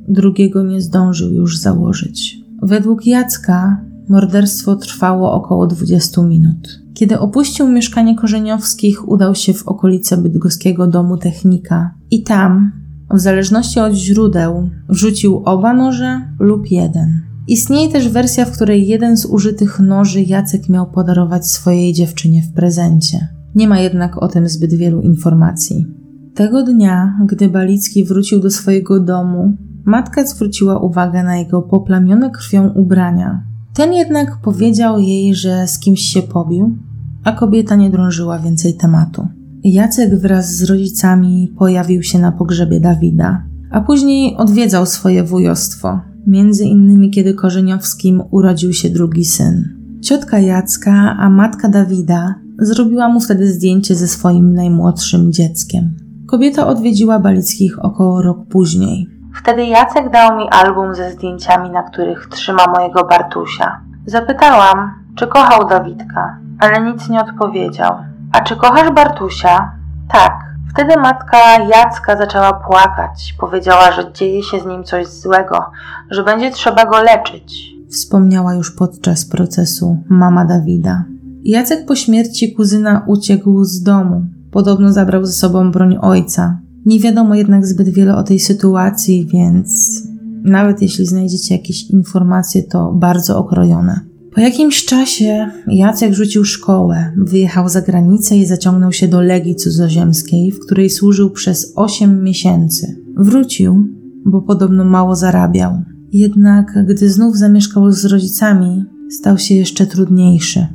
drugiego 0.08 0.64
nie 0.64 0.82
zdążył 0.82 1.32
już 1.32 1.60
założyć. 1.60 2.38
Według 2.62 3.06
Jacka 3.06 3.82
morderstwo 4.10 4.76
trwało 4.76 5.34
około 5.34 5.68
20 5.68 6.22
minut. 6.22 6.86
Kiedy 6.94 7.20
opuścił 7.20 7.68
mieszkanie 7.68 8.16
korzeniowskich, 8.16 9.10
udał 9.10 9.36
się 9.36 9.54
w 9.54 9.68
okolice 9.68 10.18
bydgoskiego 10.18 10.88
domu 10.88 11.18
technika 11.18 11.94
i 12.12 12.24
tam, 12.24 12.72
w 13.14 13.20
zależności 13.20 13.80
od 13.80 13.94
źródeł, 13.94 14.70
rzucił 14.90 15.42
oba 15.46 15.74
noże 15.74 16.22
lub 16.40 16.72
jeden. 16.72 17.22
Istnieje 17.48 17.92
też 17.92 18.10
wersja, 18.10 18.46
w 18.46 18.52
której 18.52 18.88
jeden 18.88 19.18
z 19.18 19.26
użytych 19.26 19.80
noży 19.80 20.22
Jacek 20.22 20.70
miał 20.70 20.92
podarować 20.92 21.48
swojej 21.48 21.94
dziewczynie 21.94 22.42
w 22.42 22.54
prezencie. 22.54 23.28
Nie 23.56 23.68
ma 23.68 23.80
jednak 23.80 24.18
o 24.18 24.28
tym 24.28 24.50
zbyt 24.50 24.74
wielu 24.74 25.02
informacji. 25.02 25.86
Tego 26.36 26.64
dnia, 26.64 27.20
gdy 27.26 27.50
Balicki 27.50 28.06
wrócił 28.06 28.40
do 28.40 28.52
swojego 28.52 29.00
domu, 29.00 29.54
matka 29.86 30.26
zwróciła 30.26 30.80
uwagę 30.80 31.24
na 31.24 31.38
jego 31.38 31.62
poplamione 31.62 32.30
krwią 32.30 32.70
ubrania. 32.70 33.44
Ten 33.74 33.94
jednak 33.94 34.38
powiedział 34.44 35.00
jej, 35.00 35.36
że 35.36 35.68
z 35.68 35.80
kimś 35.80 36.02
się 36.02 36.22
pobił, 36.22 36.78
a 37.24 37.32
kobieta 37.32 37.76
nie 37.76 37.90
drążyła 37.90 38.40
więcej 38.40 38.74
tematu. 38.74 39.28
Jacek 39.64 40.20
wraz 40.20 40.56
z 40.56 40.64
rodzicami 40.64 41.54
pojawił 41.58 42.04
się 42.04 42.20
na 42.20 42.32
pogrzebie 42.32 42.80
Dawida, 42.80 43.44
a 43.72 43.82
później 43.82 44.38
odwiedzał 44.38 44.86
swoje 44.86 45.24
wujostwo, 45.24 46.00
między 46.28 46.66
innymi 46.66 47.12
kiedy 47.12 47.34
Korzeniowskim 47.34 48.24
urodził 48.32 48.74
się 48.74 48.90
drugi 48.90 49.26
syn. 49.26 49.64
Ciotka 50.02 50.40
Jacka, 50.40 51.18
a 51.20 51.30
matka 51.30 51.70
Dawida 51.70 52.36
zrobiła 52.60 53.10
mu 53.10 53.20
wtedy 53.20 53.54
zdjęcie 53.54 53.96
ze 53.96 54.08
swoim 54.08 54.54
najmłodszym 54.54 55.34
dzieckiem. 55.34 56.05
Kobieta 56.36 56.68
odwiedziła 56.68 57.20
Balickich 57.20 57.86
około 57.86 58.22
rok 58.22 58.38
później. 58.50 59.10
Wtedy 59.36 59.66
Jacek 59.66 60.10
dał 60.12 60.38
mi 60.38 60.50
album 60.50 60.96
ze 60.96 61.12
zdjęciami, 61.12 61.70
na 61.70 61.84
których 61.84 62.28
trzyma 62.32 62.66
mojego 62.68 63.04
Bartusia. 63.04 63.82
Zapytałam, 64.06 64.92
czy 65.16 65.28
kochał 65.28 65.68
Dawidka, 65.70 66.38
ale 66.60 66.82
nic 66.82 67.10
nie 67.10 67.22
odpowiedział. 67.22 67.94
A 68.32 68.42
czy 68.42 68.56
kochasz 68.56 68.92
Bartusia? 68.92 69.72
Tak. 70.12 70.34
Wtedy 70.74 70.98
matka 70.98 71.38
Jacka 71.76 72.18
zaczęła 72.18 72.54
płakać. 72.54 73.36
Powiedziała, 73.40 73.92
że 73.92 74.14
dzieje 74.14 74.44
się 74.44 74.60
z 74.60 74.66
nim 74.66 74.84
coś 74.84 75.08
złego, 75.08 75.66
że 76.12 76.24
będzie 76.24 76.52
trzeba 76.52 76.86
go 76.86 77.04
leczyć. 77.04 77.76
Wspomniała 77.90 78.54
już 78.54 78.72
podczas 78.72 79.26
procesu 79.26 79.98
mama 80.10 80.46
Dawida. 80.46 81.04
Jacek 81.44 81.86
po 81.86 81.96
śmierci 81.96 82.54
kuzyna 82.54 83.04
uciekł 83.08 83.64
z 83.64 83.84
domu. 83.84 84.26
Podobno 84.56 84.94
zabrał 84.94 85.26
ze 85.26 85.34
sobą 85.34 85.72
broń 85.72 85.98
ojca. 86.02 86.60
Nie 86.86 87.00
wiadomo 87.00 87.36
jednak 87.36 87.68
zbyt 87.68 87.90
wiele 87.90 88.16
o 88.16 88.24
tej 88.24 88.40
sytuacji, 88.40 89.28
więc 89.34 90.02
nawet 90.44 90.82
jeśli 90.82 91.06
znajdziecie 91.06 91.56
jakieś 91.56 91.90
informacje, 91.90 92.64
to 92.64 92.94
bardzo 92.94 93.38
okrojone. 93.38 94.00
Po 94.34 94.42
jakimś 94.42 94.86
czasie 94.86 95.52
Jacek 95.68 96.14
rzucił 96.14 96.46
szkołę, 96.46 97.12
wyjechał 97.18 97.70
za 97.70 97.82
granicę 97.82 98.38
i 98.38 98.46
zaciągnął 98.46 98.92
się 98.92 99.08
do 99.08 99.22
Legii 99.22 99.56
Cudzoziemskiej, 99.56 100.52
w 100.52 100.60
której 100.60 100.90
służył 100.90 101.30
przez 101.30 101.74
8 101.76 102.24
miesięcy. 102.24 103.02
Wrócił, 103.18 103.88
bo 104.26 104.42
podobno 104.42 104.86
mało 104.86 105.16
zarabiał. 105.16 105.74
Jednak 106.12 106.86
gdy 106.88 107.10
znów 107.10 107.38
zamieszkał 107.38 107.92
z 107.92 108.06
rodzicami, 108.06 108.86
stał 109.10 109.38
się 109.38 109.56
jeszcze 109.56 109.86
trudniejszy. 109.86 110.68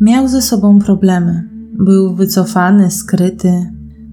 Miał 0.00 0.28
ze 0.28 0.42
sobą 0.42 0.78
problemy. 0.78 1.53
Był 1.78 2.14
wycofany, 2.14 2.90
skryty. 2.90 3.52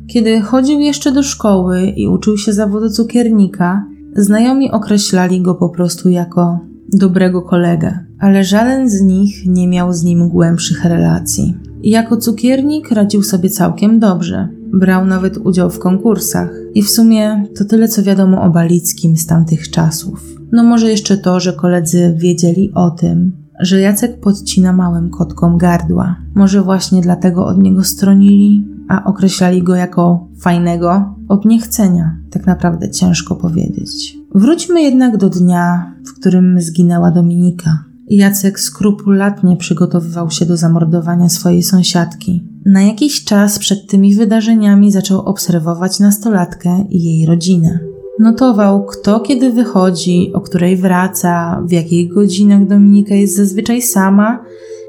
Kiedy 0.08 0.42
chodził 0.42 0.80
jeszcze 0.80 1.12
do 1.12 1.24
szkoły 1.24 1.82
i 1.82 2.08
uczył 2.08 2.38
się 2.38 2.54
zawodu 2.54 2.90
cukiernika, 2.90 3.86
znajomi 4.16 4.72
określali 4.72 5.42
go 5.42 5.56
po 5.56 5.70
prostu 5.70 6.10
jako 6.10 6.60
dobrego 6.94 7.42
kolegę. 7.42 8.00
ale 8.20 8.44
żaden 8.44 8.90
z 8.90 9.02
nich 9.02 9.46
nie 9.46 9.68
miał 9.68 9.94
z 9.94 10.04
nim 10.04 10.30
głębszych 10.30 10.86
relacji. 10.86 11.58
Jako 11.84 12.18
cukiernik 12.18 12.92
radził 12.92 13.24
sobie 13.24 13.50
całkiem 13.50 14.00
dobrze. 14.00 14.48
Brał 14.74 15.06
nawet 15.06 15.38
udział 15.38 15.70
w 15.70 15.80
konkursach. 15.80 16.50
I 16.74 16.84
w 16.84 16.90
sumie 16.90 17.44
to 17.58 17.66
tyle, 17.66 17.88
co 17.88 18.04
wiadomo 18.04 18.42
o 18.42 18.50
Balickim 18.50 19.18
z 19.18 19.26
tamtych 19.26 19.70
czasów. 19.70 20.26
No 20.52 20.64
może 20.64 20.90
jeszcze 20.90 21.18
to, 21.18 21.40
że 21.40 21.54
koledzy 21.54 22.16
wiedzieli 22.18 22.72
o 22.76 22.90
tym, 22.90 23.32
że 23.62 23.82
Jacek 23.82 24.20
podcina 24.20 24.74
małym 24.74 25.10
kotkom 25.10 25.58
gardła. 25.58 26.16
Może 26.36 26.62
właśnie 26.62 27.02
dlatego 27.02 27.46
od 27.46 27.58
niego 27.58 27.84
stronili, 27.84 28.68
a 28.90 29.04
określali 29.04 29.64
go 29.64 29.76
jako 29.76 30.28
fajnego 30.40 31.16
od 31.28 31.46
niechcenia. 31.46 32.16
Tak 32.32 32.46
naprawdę 32.46 32.90
ciężko 32.90 33.36
powiedzieć. 33.36 34.18
Wróćmy 34.36 34.82
jednak 34.82 35.18
do 35.18 35.30
dnia, 35.30 35.94
w 36.08 36.20
którym 36.20 36.62
zginęła 36.62 37.12
Dominika. 37.12 37.84
Jacek 38.10 38.60
skrupulatnie 38.60 39.58
przygotowywał 39.58 40.32
się 40.32 40.46
do 40.46 40.58
zamordowania 40.58 41.30
swojej 41.30 41.64
sąsiadki. 41.64 42.48
Na 42.66 42.82
jakiś 42.82 43.24
czas 43.24 43.60
przed 43.60 43.88
tymi 43.90 44.16
wydarzeniami 44.16 44.92
zaczął 44.92 45.20
obserwować 45.20 46.00
nastolatkę 46.00 46.86
i 46.90 47.04
jej 47.04 47.26
rodzinę. 47.26 47.80
Notował, 48.22 48.86
kto 48.86 49.20
kiedy 49.20 49.52
wychodzi, 49.52 50.32
o 50.34 50.42
której 50.42 50.78
wraca, 50.78 51.62
w 51.66 51.72
jakich 51.72 52.14
godzinach 52.14 52.68
Dominika 52.68 53.16
jest 53.16 53.36
zazwyczaj 53.36 53.82
sama 53.82 54.46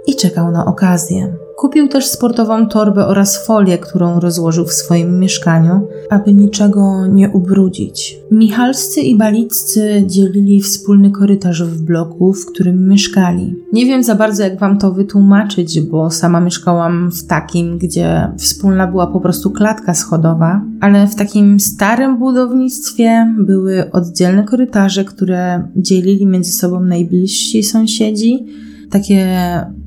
i 0.06 0.16
czekał 0.16 0.50
na 0.50 0.64
okazję. 0.64 1.36
Kupił 1.56 1.88
też 1.88 2.06
sportową 2.06 2.68
torbę 2.68 3.06
oraz 3.06 3.46
folię, 3.46 3.78
którą 3.78 4.20
rozłożył 4.20 4.64
w 4.64 4.72
swoim 4.72 5.18
mieszkaniu, 5.18 5.88
aby 6.10 6.34
niczego 6.34 7.06
nie 7.06 7.30
ubrudzić. 7.30 8.18
Michalscy 8.30 9.00
i 9.00 9.16
Baliccy 9.16 10.04
dzielili 10.06 10.60
wspólny 10.60 11.10
korytarz 11.10 11.62
w 11.62 11.82
bloku, 11.82 12.32
w 12.32 12.46
którym 12.46 12.88
mieszkali. 12.88 13.54
Nie 13.72 13.86
wiem 13.86 14.02
za 14.02 14.14
bardzo, 14.14 14.42
jak 14.42 14.58
wam 14.58 14.78
to 14.78 14.92
wytłumaczyć, 14.92 15.80
bo 15.80 16.10
sama 16.10 16.40
mieszkałam 16.40 17.10
w 17.10 17.26
takim, 17.26 17.78
gdzie 17.78 18.32
wspólna 18.38 18.86
była 18.86 19.06
po 19.06 19.20
prostu 19.20 19.50
klatka 19.50 19.94
schodowa, 19.94 20.62
ale 20.80 21.06
w 21.06 21.14
takim 21.14 21.60
starym 21.60 22.18
budownictwie 22.18 23.34
były 23.38 23.90
oddzielne 23.90 24.44
korytarze, 24.44 25.04
które 25.04 25.68
dzielili 25.76 26.26
między 26.26 26.52
sobą 26.52 26.80
najbliżsi 26.80 27.62
sąsiedzi 27.62 28.46
takie 28.92 29.26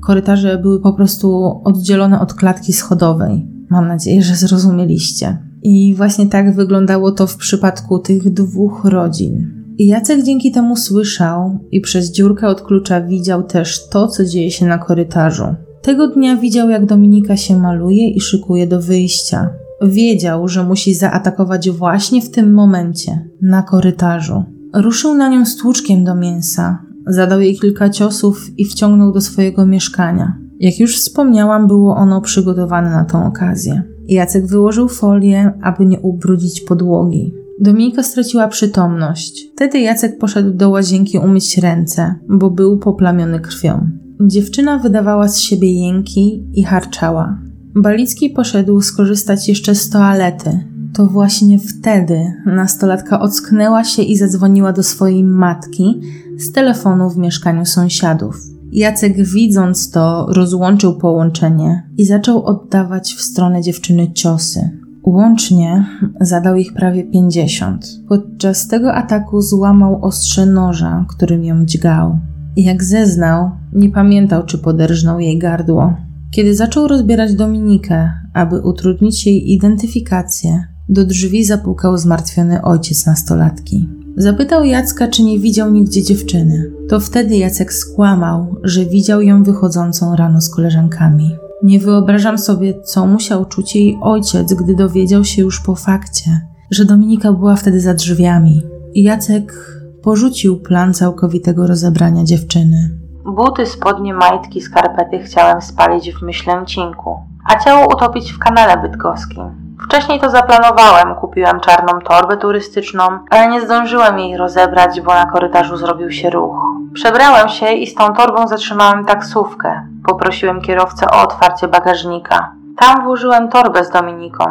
korytarze 0.00 0.58
były 0.58 0.80
po 0.80 0.92
prostu 0.92 1.60
oddzielone 1.64 2.20
od 2.20 2.34
klatki 2.34 2.72
schodowej. 2.72 3.46
Mam 3.70 3.88
nadzieję, 3.88 4.22
że 4.22 4.34
zrozumieliście. 4.34 5.38
I 5.62 5.94
właśnie 5.94 6.26
tak 6.26 6.54
wyglądało 6.54 7.12
to 7.12 7.26
w 7.26 7.36
przypadku 7.36 7.98
tych 7.98 8.32
dwóch 8.32 8.84
rodzin. 8.84 9.56
I 9.78 9.86
Jacek 9.86 10.22
dzięki 10.22 10.52
temu 10.52 10.76
słyszał 10.76 11.58
i 11.72 11.80
przez 11.80 12.12
dziurkę 12.12 12.48
od 12.48 12.62
klucza 12.62 13.00
widział 13.00 13.42
też 13.42 13.88
to, 13.88 14.08
co 14.08 14.24
dzieje 14.24 14.50
się 14.50 14.66
na 14.66 14.78
korytarzu. 14.78 15.44
Tego 15.82 16.08
dnia 16.08 16.36
widział, 16.36 16.70
jak 16.70 16.86
Dominika 16.86 17.36
się 17.36 17.58
maluje 17.58 18.10
i 18.10 18.20
szykuje 18.20 18.66
do 18.66 18.80
wyjścia. 18.80 19.50
Wiedział, 19.82 20.48
że 20.48 20.64
musi 20.64 20.94
zaatakować 20.94 21.70
właśnie 21.70 22.22
w 22.22 22.30
tym 22.30 22.54
momencie, 22.54 23.28
na 23.42 23.62
korytarzu. 23.62 24.44
Ruszył 24.74 25.14
na 25.14 25.28
nią 25.28 25.46
stłuczkiem 25.46 26.04
do 26.04 26.14
mięsa, 26.14 26.85
Zadał 27.06 27.40
jej 27.40 27.58
kilka 27.58 27.90
ciosów 27.90 28.50
i 28.58 28.64
wciągnął 28.64 29.12
do 29.12 29.20
swojego 29.20 29.66
mieszkania. 29.66 30.38
Jak 30.60 30.80
już 30.80 30.96
wspomniałam, 30.96 31.66
było 31.66 31.96
ono 31.96 32.20
przygotowane 32.20 32.90
na 32.90 33.04
tą 33.04 33.26
okazję. 33.26 33.82
Jacek 34.08 34.46
wyłożył 34.46 34.88
folię, 34.88 35.52
aby 35.62 35.86
nie 35.86 36.00
ubrudzić 36.00 36.60
podłogi. 36.60 37.34
Dominika 37.60 38.02
straciła 38.02 38.48
przytomność. 38.48 39.50
Wtedy 39.54 39.78
Jacek 39.78 40.18
poszedł 40.18 40.50
do 40.50 40.70
łazienki 40.70 41.18
umyć 41.18 41.58
ręce, 41.58 42.14
bo 42.28 42.50
był 42.50 42.78
poplamiony 42.78 43.40
krwią. 43.40 43.88
Dziewczyna 44.20 44.78
wydawała 44.78 45.28
z 45.28 45.38
siebie 45.38 45.72
jęki 45.72 46.46
i 46.52 46.64
harczała. 46.64 47.38
Balicki 47.74 48.30
poszedł 48.30 48.80
skorzystać 48.80 49.48
jeszcze 49.48 49.74
z 49.74 49.90
toalety. 49.90 50.64
To 50.94 51.06
właśnie 51.06 51.58
wtedy 51.58 52.20
nastolatka 52.46 53.20
ocknęła 53.20 53.84
się 53.84 54.02
i 54.02 54.16
zadzwoniła 54.16 54.72
do 54.72 54.82
swojej 54.82 55.24
matki, 55.24 56.00
z 56.38 56.52
telefonu 56.52 57.10
w 57.10 57.16
mieszkaniu 57.16 57.66
sąsiadów. 57.66 58.36
Jacek, 58.72 59.28
widząc 59.34 59.90
to, 59.90 60.26
rozłączył 60.28 60.98
połączenie 60.98 61.88
i 61.96 62.04
zaczął 62.04 62.44
oddawać 62.44 63.14
w 63.14 63.20
stronę 63.20 63.62
dziewczyny 63.62 64.12
ciosy. 64.12 64.70
Łącznie 65.04 65.86
zadał 66.20 66.56
ich 66.56 66.74
prawie 66.74 67.04
pięćdziesiąt. 67.04 67.86
Podczas 68.08 68.68
tego 68.68 68.94
ataku 68.94 69.40
złamał 69.40 70.04
ostrze 70.04 70.46
noża, 70.46 71.04
którym 71.08 71.44
ją 71.44 71.64
dźgał. 71.64 72.18
Jak 72.56 72.84
zeznał, 72.84 73.50
nie 73.72 73.90
pamiętał, 73.90 74.46
czy 74.46 74.58
poderżnął 74.58 75.20
jej 75.20 75.38
gardło. 75.38 75.96
Kiedy 76.30 76.56
zaczął 76.56 76.88
rozbierać 76.88 77.34
Dominikę, 77.34 78.10
aby 78.34 78.60
utrudnić 78.60 79.26
jej 79.26 79.52
identyfikację, 79.52 80.64
do 80.88 81.04
drzwi 81.04 81.44
zapukał 81.44 81.98
zmartwiony 81.98 82.62
ojciec 82.62 83.06
nastolatki. 83.06 83.88
Zapytał 84.18 84.64
Jacka, 84.64 85.08
czy 85.08 85.22
nie 85.22 85.38
widział 85.38 85.70
nigdzie 85.70 86.02
dziewczyny. 86.02 86.72
To 86.88 87.00
wtedy 87.00 87.36
Jacek 87.36 87.72
skłamał, 87.72 88.56
że 88.62 88.84
widział 88.84 89.22
ją 89.22 89.42
wychodzącą 89.42 90.16
rano 90.16 90.40
z 90.40 90.54
koleżankami. 90.54 91.36
Nie 91.62 91.80
wyobrażam 91.80 92.38
sobie, 92.38 92.82
co 92.82 93.06
musiał 93.06 93.44
czuć 93.44 93.76
jej 93.76 93.98
ojciec, 94.02 94.54
gdy 94.54 94.74
dowiedział 94.74 95.24
się 95.24 95.42
już 95.42 95.60
po 95.60 95.74
fakcie, 95.74 96.30
że 96.70 96.84
Dominika 96.84 97.32
była 97.32 97.56
wtedy 97.56 97.80
za 97.80 97.94
drzwiami. 97.94 98.62
Jacek 98.94 99.76
porzucił 100.02 100.60
plan 100.60 100.94
całkowitego 100.94 101.66
rozebrania 101.66 102.24
dziewczyny. 102.24 102.98
Buty, 103.36 103.66
spodnie, 103.66 104.14
majtki, 104.14 104.60
skarpety 104.60 105.18
chciałem 105.18 105.62
spalić 105.62 106.12
w 106.12 106.22
myślęcinku, 106.22 107.16
a 107.44 107.64
ciało 107.64 107.86
utopić 107.94 108.32
w 108.32 108.38
kanale 108.38 108.82
bydgoskim. 108.82 109.65
Wcześniej 109.84 110.20
to 110.20 110.30
zaplanowałem, 110.30 111.14
kupiłem 111.14 111.60
czarną 111.60 112.00
torbę 112.00 112.36
turystyczną, 112.36 113.18
ale 113.30 113.48
nie 113.48 113.60
zdążyłem 113.60 114.18
jej 114.18 114.36
rozebrać, 114.36 115.00
bo 115.00 115.14
na 115.14 115.26
korytarzu 115.26 115.76
zrobił 115.76 116.10
się 116.10 116.30
ruch. 116.30 116.56
Przebrałem 116.94 117.48
się 117.48 117.72
i 117.72 117.86
z 117.86 117.94
tą 117.94 118.14
torbą 118.14 118.48
zatrzymałem 118.48 119.04
taksówkę. 119.04 119.86
Poprosiłem 120.06 120.60
kierowcę 120.60 121.06
o 121.10 121.22
otwarcie 121.22 121.68
bagażnika. 121.68 122.52
Tam 122.78 123.04
włożyłem 123.04 123.48
torbę 123.48 123.84
z 123.84 123.90
Dominiką. 123.90 124.44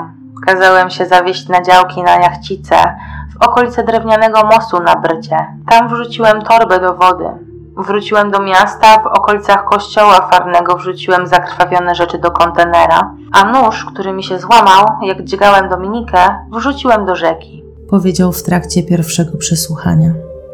Kazałem 0.45 0.89
się 0.89 1.05
zawieźć 1.05 1.49
na 1.49 1.61
działki 1.61 2.03
na 2.03 2.15
jachcice 2.15 2.75
w 3.39 3.43
okolice 3.47 3.83
drewnianego 3.83 4.43
mostu 4.43 4.83
na 4.83 4.95
Brycie. 4.95 5.38
Tam 5.69 5.88
wrzuciłem 5.88 6.41
torbę 6.41 6.79
do 6.79 6.93
wody. 6.93 7.44
Wróciłem 7.77 8.31
do 8.31 8.39
miasta, 8.39 9.03
w 9.03 9.07
okolicach 9.07 9.65
kościoła 9.65 10.29
farnego 10.31 10.75
wrzuciłem 10.75 11.27
zakrwawione 11.27 11.95
rzeczy 11.95 12.19
do 12.19 12.31
kontenera, 12.31 13.15
a 13.31 13.51
nóż, 13.51 13.85
który 13.85 14.13
mi 14.13 14.23
się 14.23 14.39
złamał, 14.39 14.85
jak 15.01 15.23
dźgałem 15.23 15.69
Dominikę, 15.69 16.17
wrzuciłem 16.53 17.05
do 17.05 17.15
rzeki. 17.15 17.63
Powiedział 17.89 18.31
w 18.31 18.43
trakcie 18.43 18.83
pierwszego 18.83 19.38
przesłuchania. 19.38 20.13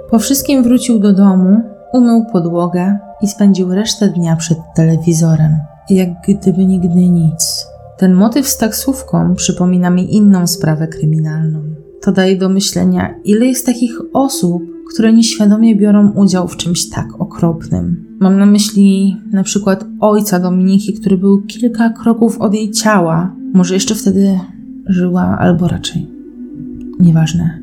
Po 0.10 0.20
wszystkim 0.20 0.64
wrócił 0.64 1.00
do 1.00 1.14
domu, 1.14 1.62
umył 1.94 2.26
podłogę 2.34 3.00
i 3.22 3.28
spędził 3.28 3.76
resztę 3.76 4.08
dnia 4.08 4.36
przed 4.36 4.58
telewizorem, 4.76 5.58
jak 5.90 6.10
gdyby 6.28 6.66
nigdy 6.66 7.10
nic. 7.10 7.68
Ten 7.98 8.14
motyw 8.14 8.48
z 8.48 8.58
taksówką 8.58 9.36
przypomina 9.36 9.90
mi 9.90 10.16
inną 10.16 10.48
sprawę 10.48 10.88
kryminalną. 10.88 11.60
To 12.02 12.12
daje 12.12 12.38
do 12.38 12.50
myślenia, 12.50 13.14
ile 13.24 13.46
jest 13.46 13.66
takich 13.66 13.92
osób, 14.14 14.64
które 14.94 15.14
nieświadomie 15.14 15.76
biorą 15.76 16.12
udział 16.12 16.48
w 16.48 16.58
czymś 16.58 16.90
tak 16.90 17.22
okropnym. 17.22 18.18
Mam 18.20 18.40
na 18.40 18.46
myśli 18.46 19.18
na 19.32 19.44
przykład 19.44 19.86
ojca 20.00 20.40
Dominiki, 20.40 20.94
który 20.94 21.18
był 21.18 21.42
kilka 21.42 21.90
kroków 21.90 22.38
od 22.42 22.54
jej 22.54 22.72
ciała. 22.72 23.36
Może 23.54 23.74
jeszcze 23.74 23.96
wtedy 23.96 24.40
żyła, 24.88 25.38
albo 25.40 25.68
raczej. 25.68 26.08
Nieważne. 27.00 27.60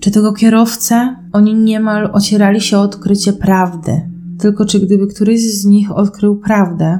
Czy 0.00 0.10
tego 0.10 0.32
kierowcę? 0.32 1.16
Oni 1.32 1.54
niemal 1.54 2.10
ocierali 2.12 2.60
się 2.60 2.78
o 2.78 2.82
odkrycie 2.82 3.32
prawdy. 3.32 4.00
Tylko 4.38 4.64
czy 4.64 4.80
gdyby 4.80 5.06
któryś 5.06 5.40
z 5.40 5.64
nich 5.64 5.92
odkrył 5.92 6.36
prawdę, 6.36 6.98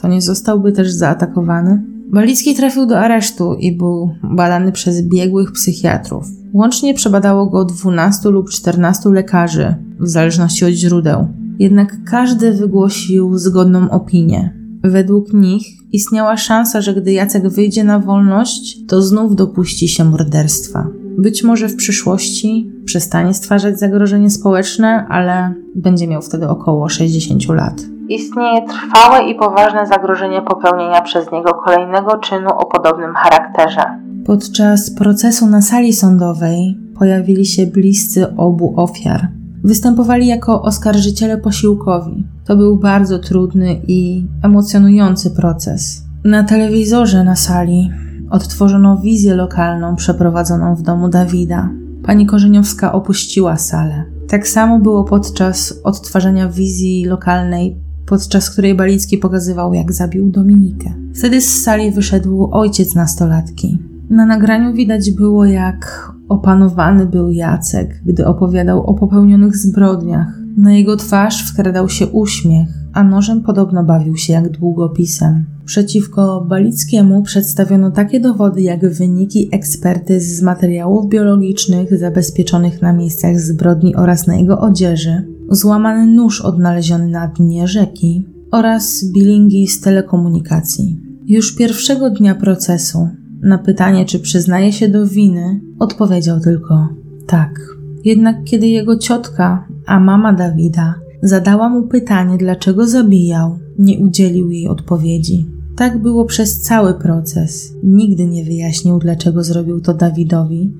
to 0.00 0.08
nie 0.08 0.22
zostałby 0.22 0.72
też 0.72 0.90
zaatakowany? 0.90 1.89
Balicki 2.12 2.54
trafił 2.54 2.86
do 2.86 2.98
aresztu 2.98 3.54
i 3.54 3.76
był 3.76 4.10
badany 4.22 4.72
przez 4.72 5.02
biegłych 5.02 5.52
psychiatrów. 5.52 6.26
Łącznie 6.52 6.94
przebadało 6.94 7.46
go 7.46 7.64
12 7.64 8.28
lub 8.28 8.50
14 8.50 9.08
lekarzy, 9.08 9.74
w 10.00 10.08
zależności 10.08 10.64
od 10.64 10.70
źródeł. 10.70 11.28
Jednak 11.58 12.04
każdy 12.04 12.52
wygłosił 12.52 13.38
zgodną 13.38 13.90
opinię. 13.90 14.54
Według 14.82 15.32
nich 15.32 15.66
istniała 15.92 16.36
szansa, 16.36 16.80
że 16.80 16.94
gdy 16.94 17.12
Jacek 17.12 17.48
wyjdzie 17.48 17.84
na 17.84 17.98
wolność, 17.98 18.86
to 18.86 19.02
znów 19.02 19.36
dopuści 19.36 19.88
się 19.88 20.04
morderstwa. 20.04 20.88
Być 21.18 21.44
może 21.44 21.68
w 21.68 21.76
przyszłości 21.76 22.72
przestanie 22.84 23.34
stwarzać 23.34 23.78
zagrożenie 23.78 24.30
społeczne, 24.30 25.06
ale 25.08 25.54
będzie 25.74 26.06
miał 26.06 26.22
wtedy 26.22 26.48
około 26.48 26.88
60 26.88 27.48
lat. 27.48 27.82
Istnieje 28.10 28.66
trwałe 28.68 29.30
i 29.30 29.34
poważne 29.34 29.86
zagrożenie 29.86 30.42
popełnienia 30.42 31.00
przez 31.00 31.32
niego 31.32 31.54
kolejnego 31.54 32.18
czynu 32.18 32.48
o 32.48 32.66
podobnym 32.66 33.14
charakterze. 33.14 33.82
Podczas 34.26 34.90
procesu 34.90 35.46
na 35.46 35.62
sali 35.62 35.92
sądowej 35.92 36.78
pojawili 36.98 37.46
się 37.46 37.66
bliscy 37.66 38.36
obu 38.36 38.74
ofiar. 38.76 39.28
Występowali 39.64 40.26
jako 40.26 40.62
oskarżyciele 40.62 41.38
posiłkowi. 41.38 42.26
To 42.44 42.56
był 42.56 42.76
bardzo 42.76 43.18
trudny 43.18 43.80
i 43.86 44.26
emocjonujący 44.42 45.30
proces. 45.30 46.04
Na 46.24 46.44
telewizorze 46.44 47.24
na 47.24 47.36
sali 47.36 47.90
odtworzono 48.30 48.96
wizję 48.96 49.34
lokalną 49.34 49.96
przeprowadzoną 49.96 50.74
w 50.74 50.82
domu 50.82 51.08
Dawida. 51.08 51.68
Pani 52.04 52.26
Korzeniowska 52.26 52.92
opuściła 52.92 53.56
salę. 53.56 54.04
Tak 54.28 54.48
samo 54.48 54.78
było 54.78 55.04
podczas 55.04 55.80
odtwarzania 55.84 56.48
wizji 56.48 57.04
lokalnej, 57.04 57.76
podczas 58.10 58.50
której 58.50 58.74
Balicki 58.74 59.18
pokazywał, 59.18 59.74
jak 59.74 59.92
zabił 59.92 60.30
Dominikę. 60.30 60.94
Wtedy 61.14 61.40
z 61.40 61.62
sali 61.62 61.90
wyszedł 61.90 62.48
ojciec 62.52 62.94
nastolatki. 62.94 63.78
Na 64.10 64.26
nagraniu 64.26 64.74
widać 64.74 65.10
było, 65.10 65.44
jak 65.44 66.12
opanowany 66.28 67.06
był 67.06 67.30
Jacek, 67.30 68.02
gdy 68.06 68.26
opowiadał 68.26 68.86
o 68.86 68.94
popełnionych 68.94 69.56
zbrodniach. 69.56 70.26
Na 70.56 70.72
jego 70.72 70.96
twarz 70.96 71.50
wkradał 71.50 71.88
się 71.88 72.06
uśmiech, 72.06 72.68
a 72.92 73.04
nożem 73.04 73.42
podobno 73.42 73.84
bawił 73.84 74.16
się 74.16 74.32
jak 74.32 74.48
długopisem. 74.48 75.44
Przeciwko 75.64 76.46
Balickiemu 76.48 77.22
przedstawiono 77.22 77.90
takie 77.90 78.20
dowody 78.20 78.62
jak 78.62 78.94
wyniki 78.94 79.48
ekspertyz 79.52 80.24
z 80.24 80.42
materiałów 80.42 81.08
biologicznych 81.08 81.98
zabezpieczonych 81.98 82.82
na 82.82 82.92
miejscach 82.92 83.40
zbrodni 83.40 83.96
oraz 83.96 84.26
na 84.26 84.36
jego 84.36 84.60
odzieży, 84.60 85.26
złamany 85.50 86.06
nóż 86.06 86.40
odnaleziony 86.40 87.08
na 87.08 87.28
dnie 87.28 87.68
rzeki 87.68 88.24
oraz 88.50 89.04
bilingi 89.12 89.68
z 89.68 89.80
telekomunikacji. 89.80 91.00
Już 91.26 91.56
pierwszego 91.56 92.10
dnia 92.10 92.34
procesu 92.34 93.08
na 93.42 93.58
pytanie, 93.58 94.04
czy 94.04 94.20
przyznaje 94.20 94.72
się 94.72 94.88
do 94.88 95.06
winy, 95.06 95.60
odpowiedział 95.78 96.40
tylko 96.40 96.88
tak. 97.26 97.60
Jednak 98.04 98.36
kiedy 98.44 98.66
jego 98.66 98.96
ciotka, 98.96 99.68
a 99.86 100.00
mama 100.00 100.32
Dawida, 100.32 100.94
zadała 101.22 101.68
mu 101.68 101.82
pytanie, 101.82 102.38
dlaczego 102.38 102.86
zabijał, 102.86 103.58
nie 103.78 103.98
udzielił 103.98 104.50
jej 104.50 104.68
odpowiedzi. 104.68 105.46
Tak 105.76 106.02
było 106.02 106.24
przez 106.24 106.60
cały 106.60 106.94
proces. 106.94 107.72
Nigdy 107.82 108.26
nie 108.26 108.44
wyjaśnił, 108.44 108.98
dlaczego 108.98 109.44
zrobił 109.44 109.80
to 109.80 109.94
Dawidowi, 109.94 110.74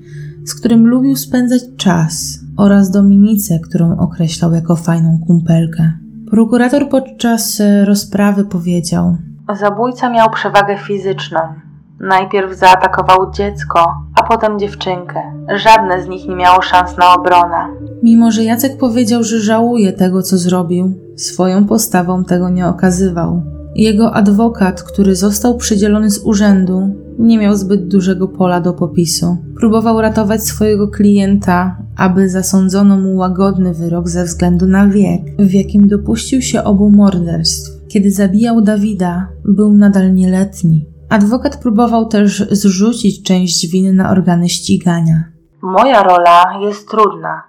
z 0.45 0.55
którym 0.55 0.87
lubił 0.87 1.15
spędzać 1.15 1.61
czas, 1.77 2.39
oraz 2.61 2.91
Dominice, 2.91 3.59
którą 3.59 3.97
określał 3.97 4.53
jako 4.53 4.75
fajną 4.75 5.19
kumpelkę. 5.27 5.91
Prokurator 6.29 6.89
podczas 6.89 7.61
rozprawy 7.85 8.45
powiedział: 8.45 9.15
Zabójca 9.59 10.09
miał 10.09 10.29
przewagę 10.29 10.77
fizyczną. 10.77 11.39
Najpierw 11.99 12.57
zaatakował 12.57 13.31
dziecko, 13.31 13.93
a 14.15 14.23
potem 14.23 14.59
dziewczynkę. 14.59 15.21
Żadne 15.55 16.03
z 16.03 16.07
nich 16.07 16.27
nie 16.27 16.35
miało 16.35 16.61
szans 16.61 16.97
na 16.97 17.13
obronę. 17.13 17.67
Mimo, 18.03 18.31
że 18.31 18.43
Jacek 18.43 18.77
powiedział, 18.77 19.23
że 19.23 19.39
żałuje 19.39 19.93
tego, 19.93 20.21
co 20.21 20.37
zrobił, 20.37 20.93
swoją 21.17 21.65
postawą 21.65 22.23
tego 22.23 22.49
nie 22.49 22.67
okazywał. 22.67 23.41
Jego 23.75 24.13
adwokat, 24.13 24.83
który 24.83 25.15
został 25.15 25.57
przydzielony 25.57 26.11
z 26.11 26.23
urzędu, 26.23 26.95
nie 27.19 27.37
miał 27.37 27.55
zbyt 27.55 27.87
dużego 27.87 28.27
pola 28.27 28.61
do 28.61 28.73
popisu. 28.73 29.37
Próbował 29.59 30.01
ratować 30.01 30.43
swojego 30.43 30.87
klienta, 30.87 31.77
aby 31.97 32.29
zasądzono 32.29 32.97
mu 32.97 33.15
łagodny 33.15 33.73
wyrok 33.73 34.09
ze 34.09 34.23
względu 34.23 34.65
na 34.65 34.87
wiek, 34.87 35.21
w 35.39 35.51
jakim 35.53 35.87
dopuścił 35.87 36.41
się 36.41 36.63
obu 36.63 36.89
morderstw. 36.89 37.87
Kiedy 37.87 38.11
zabijał 38.11 38.61
Dawida, 38.61 39.27
był 39.45 39.73
nadal 39.73 40.13
nieletni. 40.13 40.85
Adwokat 41.09 41.57
próbował 41.57 42.05
też 42.05 42.47
zrzucić 42.51 43.23
część 43.23 43.71
winy 43.71 43.93
na 43.93 44.11
organy 44.11 44.49
ścigania. 44.49 45.23
Moja 45.61 46.03
rola 46.03 46.43
jest 46.61 46.89
trudna. 46.89 47.43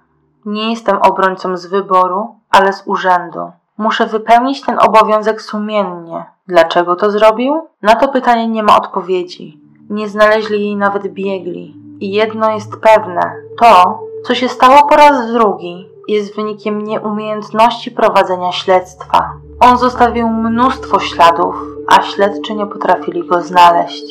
Nie 0.45 0.69
jestem 0.69 0.97
obrońcą 0.97 1.57
z 1.57 1.65
wyboru, 1.65 2.27
ale 2.49 2.73
z 2.73 2.83
urzędu. 2.85 3.39
Muszę 3.77 4.05
wypełnić 4.05 4.61
ten 4.61 4.79
obowiązek 4.79 5.41
sumiennie. 5.41 6.25
Dlaczego 6.47 6.95
to 6.95 7.11
zrobił? 7.11 7.67
Na 7.81 7.95
to 7.95 8.07
pytanie 8.07 8.47
nie 8.47 8.63
ma 8.63 8.77
odpowiedzi. 8.77 9.59
Nie 9.89 10.09
znaleźli 10.09 10.65
jej 10.65 10.75
nawet 10.75 11.07
biegli. 11.07 11.75
I 11.99 12.11
jedno 12.11 12.51
jest 12.51 12.75
pewne: 12.81 13.21
to, 13.59 13.99
co 14.25 14.35
się 14.35 14.49
stało 14.49 14.87
po 14.87 14.95
raz 14.95 15.31
drugi, 15.33 15.89
jest 16.07 16.35
wynikiem 16.35 16.81
nieumiejętności 16.81 17.91
prowadzenia 17.91 18.51
śledztwa. 18.51 19.29
On 19.59 19.77
zostawił 19.77 20.29
mnóstwo 20.29 20.99
śladów, 20.99 21.55
a 21.87 22.01
śledczy 22.01 22.53
nie 22.55 22.65
potrafili 22.65 23.27
go 23.27 23.41
znaleźć. 23.41 24.03